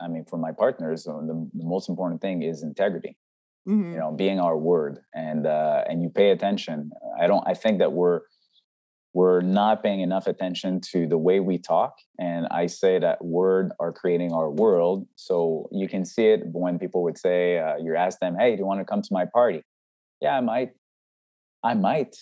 [0.00, 1.12] I mean, for my partners, the,
[1.52, 3.18] the most important thing is integrity.
[3.70, 3.92] Mm-hmm.
[3.92, 6.90] You know, being our word and uh and you pay attention.
[7.20, 8.20] I don't I think that we're
[9.12, 13.72] we're not paying enough attention to the way we talk and i say that word
[13.80, 15.06] are creating our world.
[15.16, 18.60] So you can see it when people would say uh, you ask them hey do
[18.60, 19.62] you want to come to my party?
[20.20, 20.70] Yeah i might.
[21.62, 22.16] I might?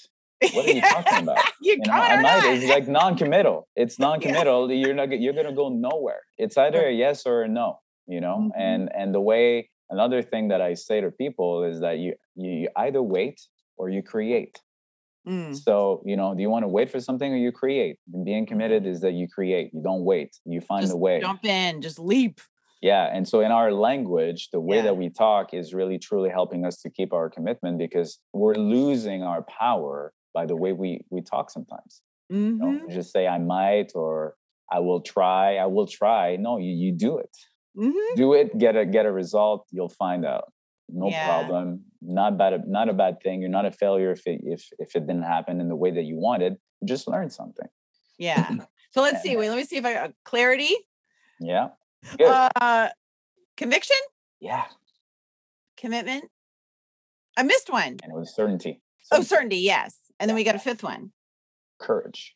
[0.52, 1.38] What are you talking about?
[1.60, 3.68] You, you know, i might it's like non-committal.
[3.74, 4.70] It's non-committal.
[4.70, 4.86] Yeah.
[4.86, 6.22] you're not you're gonna go nowhere.
[6.36, 8.38] It's either a yes or a no you know?
[8.38, 8.60] Mm-hmm.
[8.60, 12.68] and and the way another thing that i say to people is that you you
[12.76, 13.40] either wait
[13.76, 14.60] or you create
[15.28, 15.54] Mm.
[15.54, 17.98] So, you know, do you want to wait for something or you create?
[18.12, 21.20] And being committed is that you create, you don't wait, you find just the way.
[21.20, 22.40] Jump in, just leap.
[22.80, 23.10] Yeah.
[23.12, 24.82] And so in our language, the way yeah.
[24.82, 29.22] that we talk is really truly helping us to keep our commitment because we're losing
[29.22, 32.02] our power by the way we we talk sometimes.
[32.32, 32.44] Mm-hmm.
[32.44, 32.92] You know, mm-hmm.
[32.92, 34.34] just say I might or
[34.70, 36.36] I will try, I will try.
[36.36, 37.36] No, you you do it.
[37.78, 38.16] Mm-hmm.
[38.16, 40.52] Do it, get a get a result, you'll find out.
[40.88, 41.26] No yeah.
[41.26, 41.84] problem.
[42.00, 43.40] Not bad not a bad thing.
[43.40, 46.04] You're not a failure if it if if it didn't happen in the way that
[46.04, 46.56] you wanted.
[46.80, 47.68] You just learn something.
[48.18, 48.48] Yeah.
[48.90, 49.36] So let's see.
[49.36, 50.74] Wait let me see if i got clarity?
[51.40, 51.68] Yeah.
[52.16, 52.26] Good.
[52.60, 52.88] uh
[53.56, 53.96] conviction?
[54.40, 54.64] Yeah.
[55.76, 56.24] Commitment?
[57.36, 57.98] I missed one.
[58.02, 59.12] And it was certainty, certainty.
[59.12, 59.58] oh certainty.
[59.58, 59.96] yes.
[60.18, 61.12] And then we got a fifth one.
[61.78, 62.34] Courage.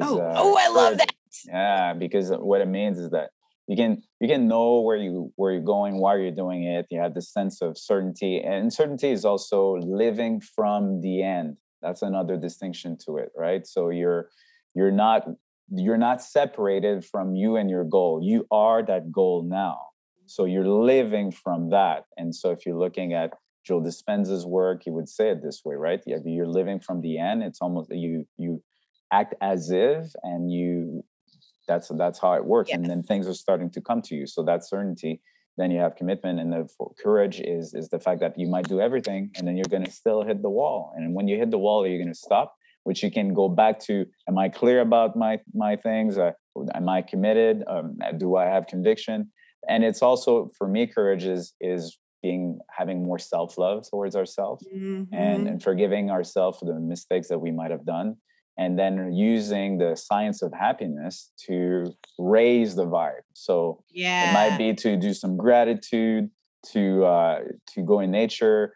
[0.00, 1.12] Oh, uh, oh i love that.
[1.46, 3.30] Yeah because what it means is that
[3.66, 6.86] you can you can know where you where you're going why you're doing it.
[6.90, 11.56] You have this sense of certainty and certainty is also living from the end.
[11.80, 13.66] That's another distinction to it right?
[13.66, 14.30] So you're
[14.74, 15.26] you're not
[15.70, 18.20] you're not separated from you and your goal.
[18.22, 19.78] You are that goal now.
[20.26, 22.04] So you're living from that.
[22.18, 23.32] And so if you're looking at
[23.66, 26.02] joe dispenza's work he would say it this way right?
[26.04, 27.42] You're living from the end.
[27.42, 28.62] It's almost you you
[29.10, 31.02] act as if and you
[31.66, 32.76] that's that's how it works yes.
[32.76, 34.26] and then things are starting to come to you.
[34.26, 35.20] So that certainty
[35.56, 36.66] then you have commitment and the
[37.02, 39.90] courage is is the fact that you might do everything and then you're going to
[39.90, 40.92] still hit the wall.
[40.96, 43.80] And when you hit the wall you're going to stop which you can go back
[43.80, 46.18] to am i clear about my my things?
[46.18, 46.32] Uh,
[46.74, 47.64] am i committed?
[47.66, 49.30] Um, do i have conviction?
[49.68, 55.14] And it's also for me courage is is being having more self-love towards ourselves mm-hmm.
[55.14, 58.16] and, and forgiving ourselves for the mistakes that we might have done
[58.56, 63.26] and then using the science of happiness to raise the vibe.
[63.32, 64.30] So yeah.
[64.30, 66.30] it might be to do some gratitude,
[66.72, 67.40] to uh,
[67.74, 68.74] to go in nature,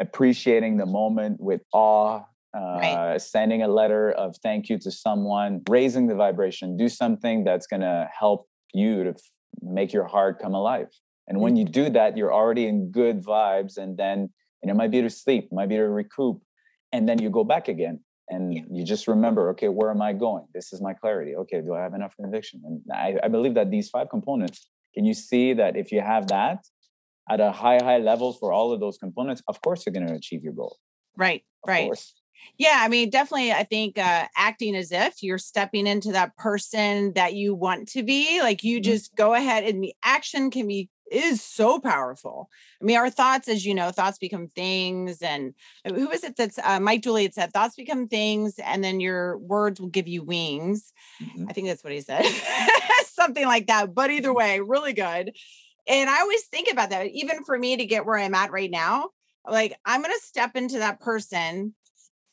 [0.00, 2.22] appreciating the moment with awe,
[2.56, 3.20] uh, right.
[3.20, 7.82] sending a letter of thank you to someone, raising the vibration, do something that's going
[7.82, 9.20] to help you to f-
[9.62, 10.88] make your heart come alive.
[11.28, 11.84] And when you mm-hmm.
[11.84, 13.76] do that, you're already in good vibes.
[13.76, 14.30] And then,
[14.62, 16.42] and it might be to sleep, might be to recoup.
[16.92, 18.62] And then you go back again and yeah.
[18.70, 20.46] you just remember, okay, where am I going?
[20.54, 21.36] This is my clarity.
[21.36, 22.62] Okay, do I have enough conviction?
[22.64, 26.28] And I, I believe that these five components, can you see that if you have
[26.28, 26.64] that
[27.28, 30.14] at a high, high level for all of those components, of course you're going to
[30.14, 30.78] achieve your goal.
[31.16, 31.86] Right, of right.
[31.86, 32.14] Course.
[32.56, 37.12] Yeah, I mean, definitely, I think uh, acting as if you're stepping into that person
[37.14, 38.40] that you want to be.
[38.40, 38.90] Like you mm-hmm.
[38.90, 42.48] just go ahead and the action can be is so powerful.
[42.80, 45.20] I mean, our thoughts, as you know, thoughts become things.
[45.22, 49.00] And uh, who is it that's uh, Mike had said, thoughts become things, and then
[49.00, 50.92] your words will give you wings.
[51.22, 51.46] Mm-hmm.
[51.48, 52.24] I think that's what he said,
[53.06, 53.94] something like that.
[53.94, 55.36] But either way, really good.
[55.86, 58.70] And I always think about that, even for me to get where I'm at right
[58.70, 59.08] now.
[59.48, 61.74] Like, I'm going to step into that person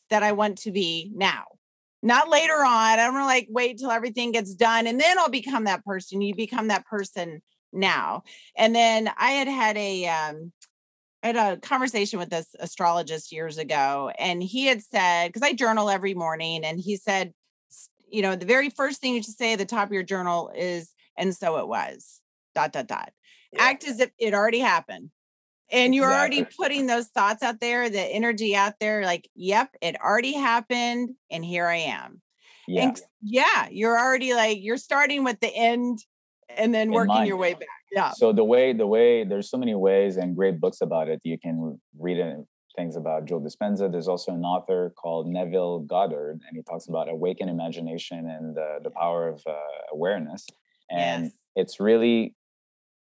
[0.09, 1.45] that I want to be now.
[2.03, 2.65] Not later on.
[2.65, 5.83] I don't want to like wait till everything gets done and then I'll become that
[5.83, 6.21] person.
[6.21, 7.41] You become that person
[7.73, 8.23] now.
[8.57, 10.51] And then I had had a um
[11.23, 15.53] I had a conversation with this astrologist years ago, and he had said, because I
[15.53, 17.33] journal every morning, and he said,
[18.09, 20.51] you know, the very first thing you should say at the top of your journal
[20.55, 22.21] is, and so it was,
[22.53, 23.11] dot, dot, dot.
[23.51, 23.63] Yeah.
[23.63, 25.09] Act as if it already happened
[25.71, 26.37] and you're exactly.
[26.39, 31.11] already putting those thoughts out there the energy out there like yep it already happened
[31.29, 32.21] and here i am
[32.67, 35.99] yeah and yeah you're already like you're starting with the end
[36.55, 37.67] and then working your way back.
[37.91, 38.11] Yeah.
[38.11, 41.21] So the way the way there's so many ways and great books about it.
[41.23, 42.37] You can read it
[42.75, 43.91] things about joe dispenza.
[43.91, 48.79] There's also an author called neville goddard and he talks about awakened imagination and the,
[48.83, 49.55] the power of uh,
[49.91, 50.45] awareness.
[50.91, 51.33] And yes.
[51.55, 52.35] it's really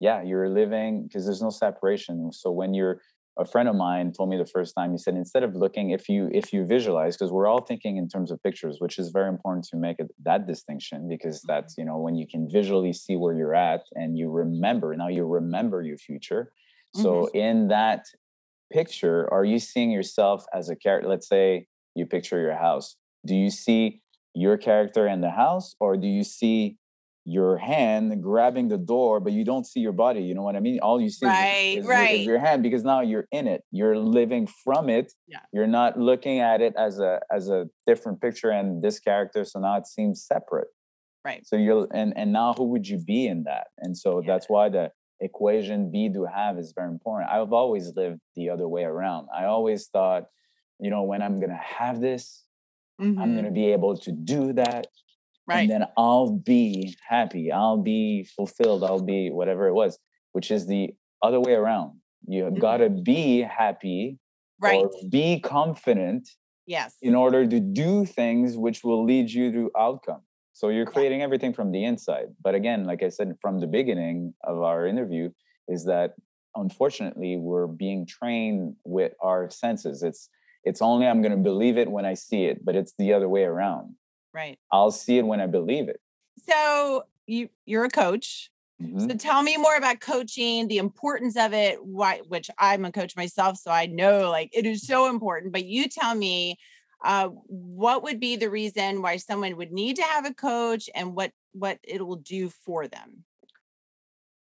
[0.03, 2.33] yeah, you're living because there's no separation.
[2.33, 3.01] So when you're
[3.38, 6.09] a friend of mine told me the first time he said instead of looking if
[6.09, 9.29] you if you visualize because we're all thinking in terms of pictures which is very
[9.29, 11.53] important to make that distinction because mm-hmm.
[11.53, 15.09] that's you know when you can visually see where you're at and you remember now
[15.09, 16.53] you remember your future
[16.95, 17.37] so mm-hmm.
[17.37, 18.05] in that
[18.71, 23.35] picture are you seeing yourself as a character let's say you picture your house do
[23.35, 24.03] you see
[24.35, 26.77] your character in the house or do you see
[27.25, 30.21] your hand grabbing the door, but you don't see your body.
[30.21, 30.81] You know what I mean?
[30.81, 32.11] All you see right, is, right.
[32.11, 33.63] Your, is your hand because now you're in it.
[33.71, 35.13] You're living from it.
[35.29, 35.39] Yeah.
[35.53, 39.45] You're not looking at it as a as a different picture and this character.
[39.45, 40.69] So now it seems separate.
[41.25, 41.47] Right.
[41.47, 43.69] So you're and and now who would you be in that?
[43.79, 44.33] And so yeah.
[44.33, 47.31] that's why the equation be do have is very important.
[47.31, 49.29] I've always lived the other way around.
[49.35, 50.25] I always thought,
[50.81, 52.43] you know, when I'm gonna have this,
[53.01, 53.21] mm-hmm.
[53.21, 54.89] I'm gonna be able to do that
[55.47, 55.61] Right.
[55.61, 57.51] And then I'll be happy.
[57.51, 58.85] I'll be fulfilled.
[58.85, 59.99] I'll be whatever it was,
[60.33, 60.91] which is the
[61.23, 61.99] other way around.
[62.27, 62.59] You mm-hmm.
[62.59, 64.19] gotta be happy
[64.63, 64.81] right.
[64.81, 66.29] or be confident
[66.67, 71.19] yes in order to do things which will lead you to outcome so you're creating
[71.19, 71.25] yeah.
[71.25, 75.29] everything from the inside but again like i said from the beginning of our interview
[75.69, 76.13] is that
[76.55, 80.29] unfortunately we're being trained with our senses it's
[80.65, 83.29] it's only i'm going to believe it when i see it but it's the other
[83.29, 83.95] way around
[84.35, 84.59] Right.
[84.71, 86.01] I'll see it when I believe it.
[86.49, 88.51] So you you're a coach.
[88.83, 89.11] Mm-hmm.
[89.11, 93.16] So tell me more about coaching, the importance of it, why which I'm a coach
[93.16, 95.53] myself, so I know like it is so important.
[95.53, 96.59] But you tell me
[97.05, 101.14] uh, what would be the reason why someone would need to have a coach and
[101.14, 103.25] what what it will do for them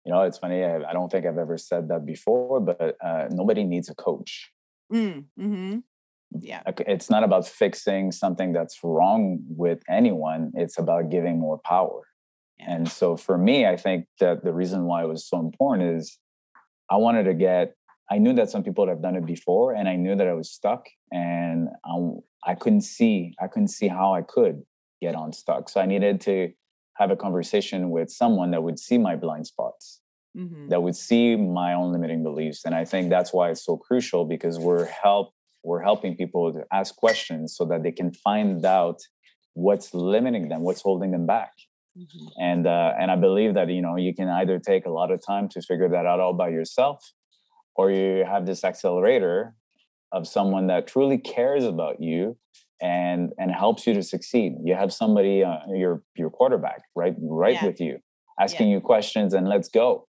[0.06, 3.28] you know it's funny i, I don't think i've ever said that before but uh,
[3.32, 4.52] nobody needs a coach
[4.94, 5.80] mm, mm-hmm
[6.42, 12.02] yeah it's not about fixing something that's wrong with anyone it's about giving more power
[12.60, 12.74] yeah.
[12.74, 16.18] and so for me i think that the reason why it was so important is
[16.90, 17.76] i wanted to get
[18.10, 20.52] i knew that some people have done it before and i knew that i was
[20.52, 24.64] stuck and I, I couldn't see i couldn't see how i could
[25.02, 26.52] get unstuck so i needed to
[26.96, 30.00] have a conversation with someone that would see my blind spots
[30.36, 30.70] mm-hmm.
[30.70, 34.26] that would see my own limiting beliefs and i think that's why it's so crucial
[34.26, 35.35] because we're help
[35.66, 39.02] we're helping people to ask questions so that they can find out
[39.54, 41.54] what's limiting them what's holding them back
[41.98, 42.28] mm-hmm.
[42.40, 45.20] and uh, and i believe that you know you can either take a lot of
[45.26, 47.12] time to figure that out all by yourself
[47.76, 49.56] or you have this accelerator
[50.12, 52.38] of someone that truly cares about you
[52.82, 57.56] and and helps you to succeed you have somebody uh, your your quarterback right right
[57.56, 57.66] yeah.
[57.66, 57.98] with you
[58.40, 58.76] asking yeah.
[58.76, 60.08] you questions and let's go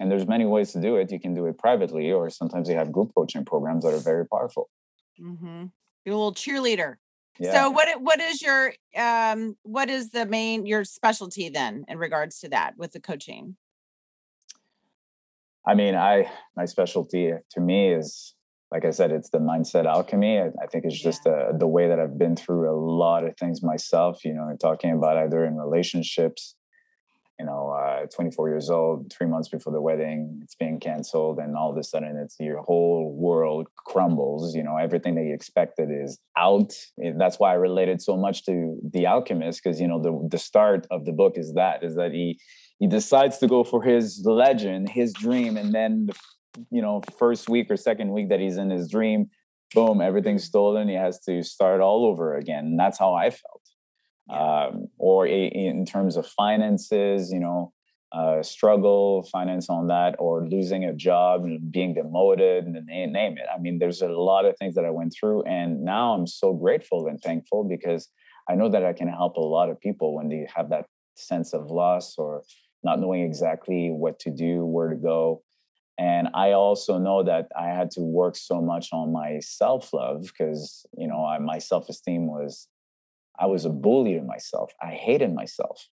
[0.00, 2.74] and there's many ways to do it you can do it privately or sometimes they
[2.74, 4.70] have group coaching programs that are very powerful
[5.20, 5.66] Mm-hmm.
[6.04, 6.96] You're a little cheerleader.
[7.38, 7.52] Yeah.
[7.52, 12.40] So what what is your um what is the main your specialty then in regards
[12.40, 13.56] to that with the coaching?
[15.66, 18.34] I mean, I my specialty to me is
[18.70, 20.40] like I said, it's the mindset alchemy.
[20.40, 23.36] I, I think it's just uh, the way that I've been through a lot of
[23.36, 24.24] things myself.
[24.24, 26.56] You know, talking about either in relationships,
[27.38, 27.68] you know,
[28.06, 31.76] uh, 24 years old, three months before the wedding, it's being canceled, and all of
[31.76, 34.54] a sudden, it's your whole world crumbles.
[34.54, 36.72] You know, everything that you expected is out.
[36.98, 40.86] That's why I related so much to The Alchemist, because you know, the the start
[40.90, 42.38] of the book is that is that he
[42.78, 46.14] he decides to go for his legend, his dream, and then the
[46.70, 49.30] you know first week or second week that he's in his dream,
[49.74, 50.88] boom, everything's stolen.
[50.88, 52.66] He has to start all over again.
[52.66, 53.62] And that's how I felt
[54.28, 57.72] um, or a, in terms of finances, you know,
[58.12, 63.46] uh, struggle, finance on that, or losing a job and being demoted, and name it.
[63.52, 66.52] I mean, there's a lot of things that I went through, and now I'm so
[66.52, 68.08] grateful and thankful because
[68.48, 70.86] I know that I can help a lot of people when they have that
[71.16, 72.42] sense of loss or
[72.84, 75.42] not knowing exactly what to do, where to go.
[75.98, 80.22] And I also know that I had to work so much on my self love
[80.22, 82.68] because, you know, I, my self esteem was
[83.38, 84.72] I was a bully to myself.
[84.80, 85.88] I hated myself.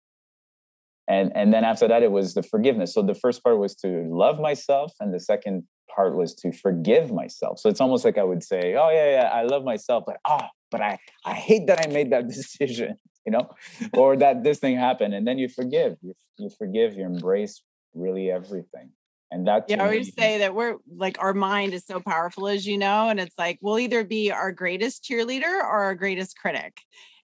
[1.09, 2.95] And and then after that, it was the forgiveness.
[2.95, 7.13] So the first part was to love myself, and the second part was to forgive
[7.13, 7.59] myself.
[7.59, 10.47] So it's almost like I would say, "Oh yeah, yeah, I love myself," but oh,
[10.71, 12.97] but I I hate that I made that decision,
[13.27, 13.51] you know,
[13.95, 15.15] or that this thing happened.
[15.15, 17.63] And then you forgive, you you forgive, you embrace
[17.95, 18.91] really everything.
[19.33, 22.67] And that yeah, I always say that we're like our mind is so powerful, as
[22.67, 26.81] you know, and it's like we'll either be our greatest cheerleader or our greatest critic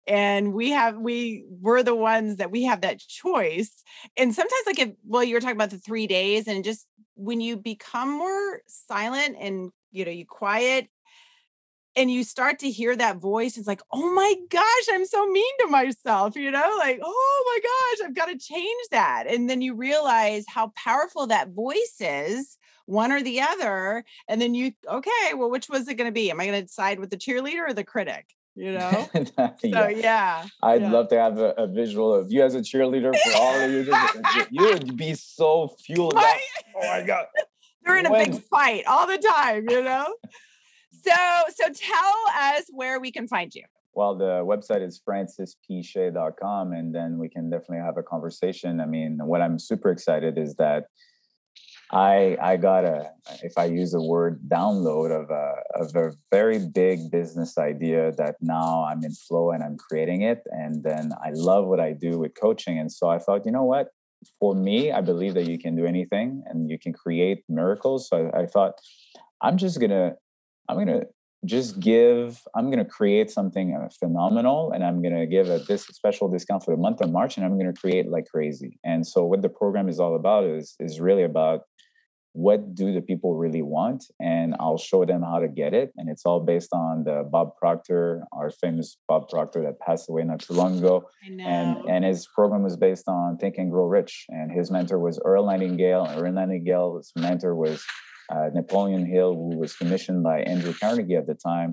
[0.08, 3.84] and we have we we're the ones that we have that choice
[4.16, 7.40] and sometimes like if well you were talking about the three days and just when
[7.40, 10.88] you become more silent and you know you quiet
[11.94, 15.54] and you start to hear that voice it's like oh my gosh i'm so mean
[15.60, 17.60] to myself you know like oh my
[17.98, 22.56] gosh i've got to change that and then you realize how powerful that voice is
[22.86, 26.30] one or the other and then you okay well which was it going to be?
[26.30, 29.88] Am i going to side with the cheerleader or the critic you know so yeah,
[29.88, 30.46] yeah.
[30.62, 30.90] i'd yeah.
[30.90, 33.92] love to have a, a, visual of you as a cheerleader for all of you
[33.92, 36.24] uh, you would be so fueled up
[36.76, 37.26] oh my god
[37.84, 38.20] they're in when?
[38.20, 40.12] a big fight all the time you know
[40.90, 41.14] so
[41.54, 47.18] so tell us where we can find you well the website is francispiche.com and then
[47.18, 50.86] we can definitely have a conversation i mean what i'm super excited is that
[51.90, 53.10] I I got a
[53.42, 58.36] if I use the word download of a of a very big business idea that
[58.40, 62.18] now I'm in flow and I'm creating it and then I love what I do
[62.18, 63.88] with coaching and so I thought you know what?
[64.38, 68.30] For me I believe that you can do anything and you can create miracles so
[68.34, 68.74] I, I thought
[69.40, 70.14] I'm just gonna
[70.68, 71.04] I'm gonna
[71.44, 75.60] just give i'm going to create something uh, phenomenal and i'm going to give a
[75.60, 78.78] this special discount for the month of march and i'm going to create like crazy.
[78.84, 81.62] And so what the program is all about is is really about
[82.38, 84.04] what do the people really want?
[84.20, 85.88] And i'll show them how to get it.
[85.96, 90.22] And it's all based on the bob proctor our famous bob proctor that passed away
[90.22, 90.96] not too long ago.
[91.56, 94.12] And and his program was based on think and grow rich.
[94.28, 96.04] And his mentor was earl nightingale.
[96.04, 97.84] And earl nightingale's mentor was
[98.34, 101.70] uh, napoleon hill who was commissioned by andrew carnegie at the time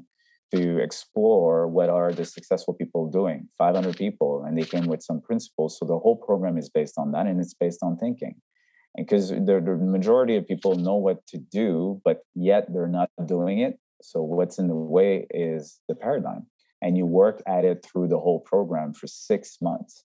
[0.54, 4.32] to explore what are the successful people doing 500 people.
[4.46, 5.78] And they came with some principles.
[5.78, 7.26] So the whole program is based on that.
[7.28, 8.36] And it's based on thinking
[8.98, 13.60] because the, the majority of people know what to do but yet they're not doing
[13.60, 13.80] it.
[14.02, 16.48] So what's in the way is the paradigm
[16.82, 20.04] and you work at it through the whole program for six months.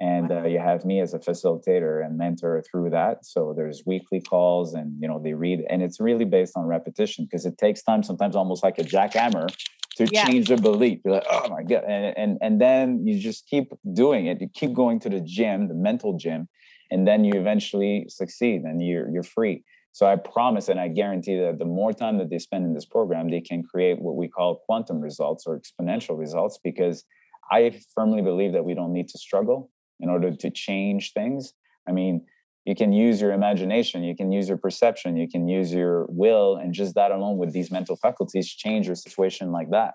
[0.00, 3.24] And uh, you have me as a facilitator and mentor through that.
[3.24, 7.24] So there's weekly calls and you know they read and it's really based on repetition
[7.24, 9.48] because it takes time sometimes almost like a jackhammer
[9.96, 10.26] to yeah.
[10.26, 11.00] change the belief.
[11.04, 11.84] You're like oh my god.
[11.86, 14.40] And, and and then you just keep doing it.
[14.40, 16.48] You keep going to the gym the mental gym
[16.90, 19.64] and then you eventually succeed and you're you're free.
[19.94, 22.86] So i promise and i guarantee that the more time that they spend in this
[22.86, 27.04] program they can create what we call quantum results or exponential results because
[27.50, 29.70] i firmly believe that we don't need to struggle
[30.00, 31.54] in order to change things.
[31.88, 32.26] I mean
[32.64, 36.56] you can use your imagination you can use your perception you can use your will
[36.56, 39.94] and just that alone with these mental faculties change your situation like that.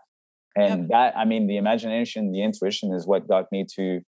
[0.56, 0.90] And yep.
[0.90, 4.02] that i mean the imagination the intuition is what got me to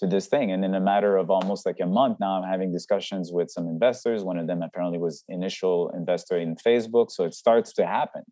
[0.00, 0.50] to this thing.
[0.50, 3.68] And in a matter of almost like a month now, I'm having discussions with some
[3.68, 4.24] investors.
[4.24, 7.10] One of them apparently was initial investor in Facebook.
[7.10, 8.22] So it starts to happen.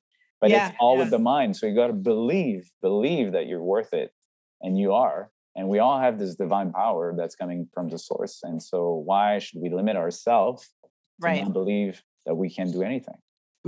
[0.40, 1.02] But yeah, it's all yeah.
[1.02, 1.56] with the mind.
[1.56, 4.12] So you got to believe, believe that you're worth it.
[4.60, 5.30] And you are.
[5.54, 8.40] And we all have this divine power that's coming from the source.
[8.42, 10.68] And so why should we limit ourselves
[11.20, 11.44] right.
[11.44, 13.16] to believe that we can do anything?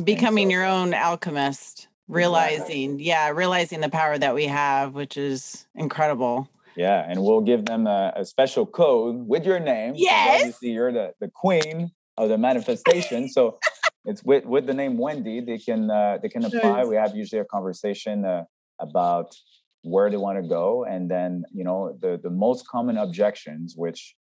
[0.02, 3.04] Becoming so, your own alchemist, realizing, exactly.
[3.04, 6.48] yeah, realizing the power that we have, which is incredible.
[6.76, 9.94] Yeah, and we'll give them a, a special code with your name.
[9.96, 10.40] Yes.
[10.40, 13.28] Obviously, you're the, the queen of the manifestation.
[13.28, 13.58] So
[14.04, 15.40] it's with with the name Wendy.
[15.40, 16.84] They can uh, they can apply.
[16.84, 18.44] We have usually a conversation uh,
[18.78, 19.34] about
[19.82, 24.14] where they want to go, and then you know the the most common objections, which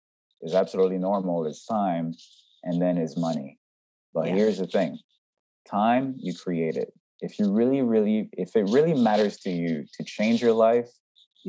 [0.42, 2.14] is absolutely normal, is time,
[2.64, 3.58] and then is money.
[4.14, 4.36] But yeah.
[4.36, 5.00] here's the thing:
[5.70, 6.94] time you create it.
[7.20, 10.90] If you really, really, if it really matters to you to change your life.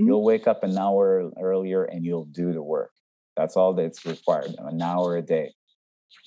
[0.06, 2.90] You'll wake up an hour earlier and you'll do the work.
[3.36, 5.52] That's all that's required, an hour a day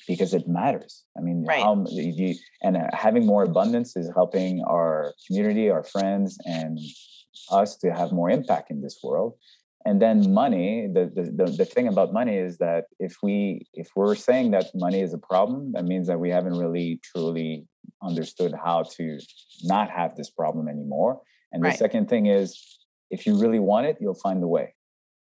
[0.08, 1.04] because it matters.
[1.18, 1.62] I mean, right.
[1.62, 6.80] how, you, and uh, having more abundance is helping our community, our friends, and
[7.52, 9.34] us to have more impact in this world.
[9.84, 13.90] And then money, the, the, the, the thing about money is that if we if
[13.96, 17.66] we're saying that money is a problem, that means that we haven't really truly
[18.04, 19.20] understood how to
[19.64, 21.22] not have this problem anymore.
[21.52, 21.72] And right.
[21.72, 22.80] the second thing is
[23.12, 24.74] if you really want it, you'll find the way.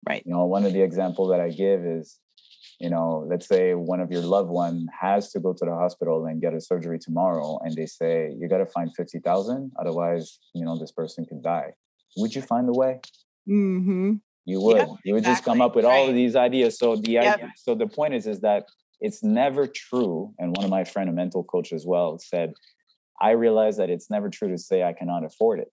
[0.07, 0.23] Right.
[0.27, 2.19] You know, one of the examples that I give is
[2.79, 6.27] you know let's say one of your loved one has to go to the hospital
[6.27, 10.65] and get a surgery tomorrow and they say you got to find 50000 otherwise you
[10.65, 11.73] know this person could die
[12.17, 13.01] would you find the way
[13.49, 14.15] mm-hmm.
[14.45, 15.35] you would yep, you would exactly.
[15.35, 15.93] just come up with right.
[15.93, 17.35] all of these ideas so the yep.
[17.35, 18.67] idea, so the point is is that
[19.01, 22.53] it's never true and one of my friend a mental coach as well said
[23.21, 25.73] i realize that it's never true to say i cannot afford it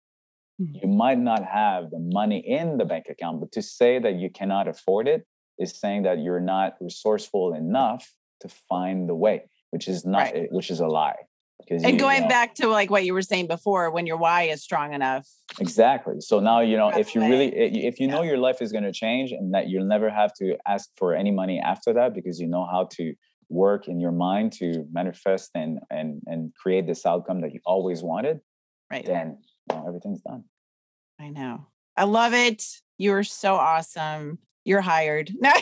[0.61, 0.75] mm-hmm.
[0.81, 4.29] you might not have the money in the bank account but to say that you
[4.29, 5.25] cannot afford it
[5.59, 10.51] is saying that you're not resourceful enough to find the way, which is not, right.
[10.51, 11.15] which is a lie.
[11.59, 14.05] Because and you, going you know, back to like what you were saying before, when
[14.05, 15.27] your why is strong enough.
[15.59, 16.15] Exactly.
[16.19, 18.91] So now you know if you really if you know your life is going to
[18.91, 22.47] change and that you'll never have to ask for any money after that because you
[22.47, 23.13] know how to
[23.47, 28.03] work in your mind to manifest and and and create this outcome that you always
[28.03, 28.41] wanted.
[28.91, 29.05] Right.
[29.05, 29.37] Then
[29.69, 30.45] know, everything's done.
[31.19, 31.67] I know.
[31.97, 32.63] I love it.
[32.97, 35.31] You are so awesome you're hired.
[35.39, 35.53] No.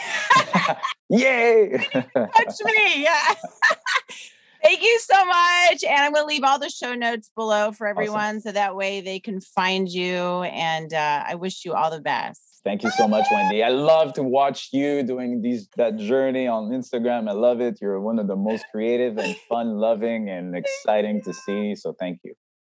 [1.09, 1.77] Yay.
[1.91, 3.03] Touch me.
[3.03, 3.19] Yeah.
[4.63, 5.83] Thank you so much.
[5.83, 8.39] And I'm going to leave all the show notes below for everyone awesome.
[8.39, 10.43] so that way they can find you.
[10.43, 12.41] And uh, I wish you all the best.
[12.63, 13.61] Thank you so much, Wendy.
[13.61, 17.27] I love to watch you doing these that journey on Instagram.
[17.27, 17.79] I love it.
[17.81, 21.75] You're one of the most creative and fun loving and exciting to see.
[21.75, 22.33] So thank you.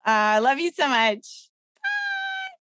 [0.07, 1.49] Uh, I uh, love you so much.
[1.83, 2.55] Bye.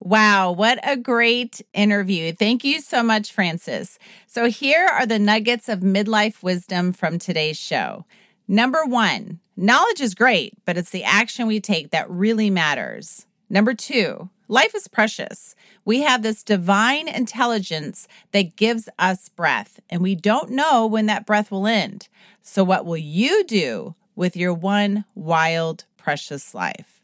[0.00, 2.34] Wow, what a great interview.
[2.34, 3.98] Thank you so much, Francis.
[4.26, 8.04] So, here are the nuggets of midlife wisdom from today's show.
[8.46, 13.24] Number one, knowledge is great, but it's the action we take that really matters.
[13.48, 15.54] Number two, life is precious.
[15.86, 21.24] We have this divine intelligence that gives us breath, and we don't know when that
[21.24, 22.08] breath will end.
[22.42, 27.00] So, what will you do with your one wild, precious life?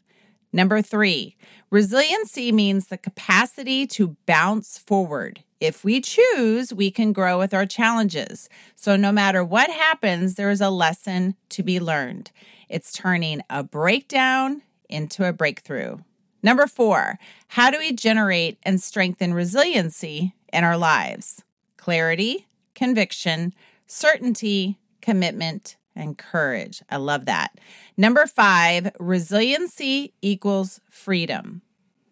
[0.51, 1.35] Number three,
[1.69, 5.43] resiliency means the capacity to bounce forward.
[5.59, 8.47] If we choose, we can grow with our challenges.
[8.75, 12.31] So, no matter what happens, there is a lesson to be learned.
[12.69, 15.97] It's turning a breakdown into a breakthrough.
[16.43, 17.19] Number four,
[17.49, 21.43] how do we generate and strengthen resiliency in our lives?
[21.77, 23.53] Clarity, conviction,
[23.87, 26.81] certainty, commitment, and courage.
[26.89, 27.57] I love that.
[27.97, 31.61] Number five, resiliency equals freedom.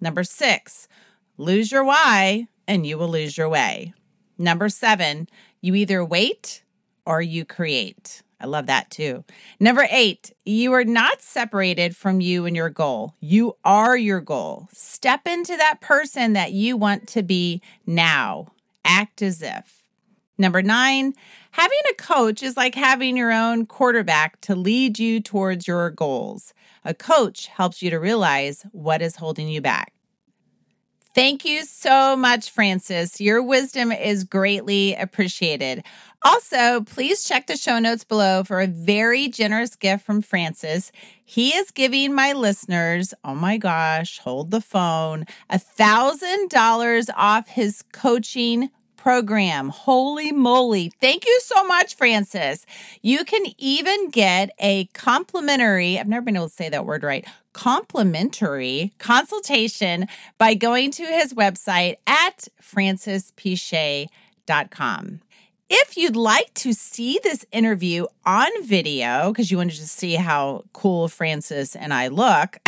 [0.02, 0.88] Number six,
[1.38, 3.94] lose your why and you will lose your way.
[4.38, 5.28] Number seven,
[5.62, 6.64] you either wait
[7.06, 8.22] or you create.
[8.40, 9.24] I love that too.
[9.60, 13.14] Number eight, you are not separated from you and your goal.
[13.22, 14.68] You are your goal.
[14.74, 18.48] Step into that person that you want to be now.
[18.84, 19.85] Act as if.
[20.38, 21.14] Number nine,
[21.52, 26.54] having a coach is like having your own quarterback to lead you towards your goals.
[26.84, 29.94] A coach helps you to realize what is holding you back.
[31.16, 33.22] Thank you so much, Francis.
[33.22, 35.86] Your wisdom is greatly appreciated.
[36.24, 40.92] Also, please check the show notes below for a very generous gift from Francis.
[41.24, 47.48] He is giving my listeners, oh my gosh, hold the phone, a thousand dollars off
[47.48, 48.70] his coaching
[49.06, 49.70] program.
[49.70, 50.92] Holy moly.
[51.00, 52.66] Thank you so much, Francis.
[53.04, 57.24] You can even get a complimentary, I've never been able to say that word right,
[57.54, 60.08] complimentary consultation
[60.40, 65.20] by going to his website at francispiche.com.
[65.68, 70.64] If you'd like to see this interview on video, because you wanted to see how
[70.74, 72.60] cool Francis and I look,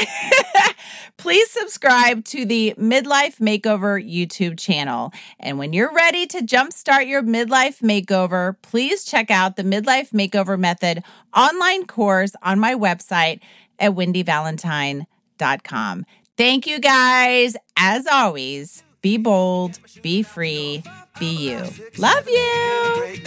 [1.17, 5.11] please subscribe to the Midlife Makeover YouTube channel.
[5.39, 10.57] And when you're ready to jumpstart your midlife makeover, please check out the Midlife Makeover
[10.57, 11.03] Method
[11.35, 13.41] online course on my website
[13.77, 16.05] at wendyvalentine.com.
[16.35, 17.55] Thank you guys.
[17.77, 20.83] As always, be bold, be free,
[21.19, 21.59] be you.
[21.97, 23.21] Love you.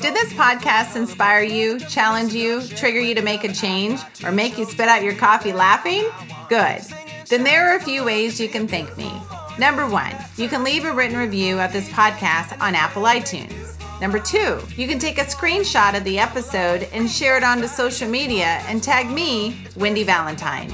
[0.00, 4.58] Did this podcast inspire you, challenge you, trigger you to make a change, or make
[4.58, 6.08] you spit out your coffee laughing?
[6.48, 6.82] Good.
[7.28, 9.12] Then there are a few ways you can thank me.
[9.58, 13.76] Number one, you can leave a written review of this podcast on Apple iTunes.
[14.00, 18.08] Number two, you can take a screenshot of the episode and share it onto social
[18.08, 20.72] media and tag me, Wendy Valentine.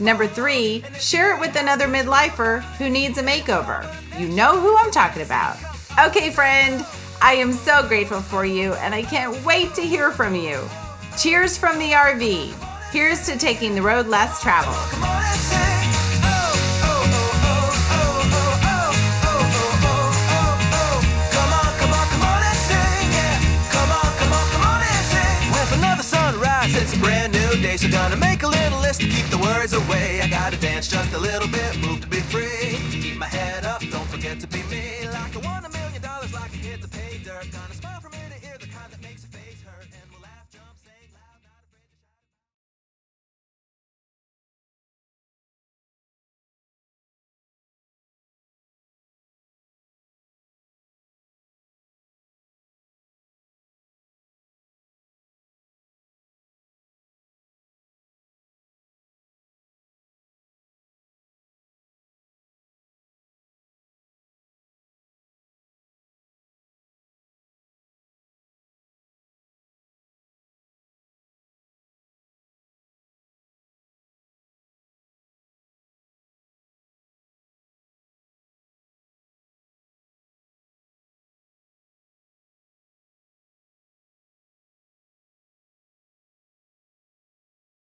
[0.00, 3.88] Number three, share it with another midlifer who needs a makeover.
[4.18, 5.56] You know who I'm talking about.
[6.06, 6.84] Okay, friend,
[7.22, 10.60] I am so grateful for you and I can't wait to hear from you.
[11.16, 12.52] Cheers from the RV.
[12.90, 14.74] Here's to taking the road less traveled.
[27.00, 27.33] Brand
[27.64, 30.20] day, so gonna make a little list to keep the worries away.
[30.20, 32.76] I gotta dance just a little bit, move to be free.
[32.90, 35.03] Keep my head up, don't forget to be me.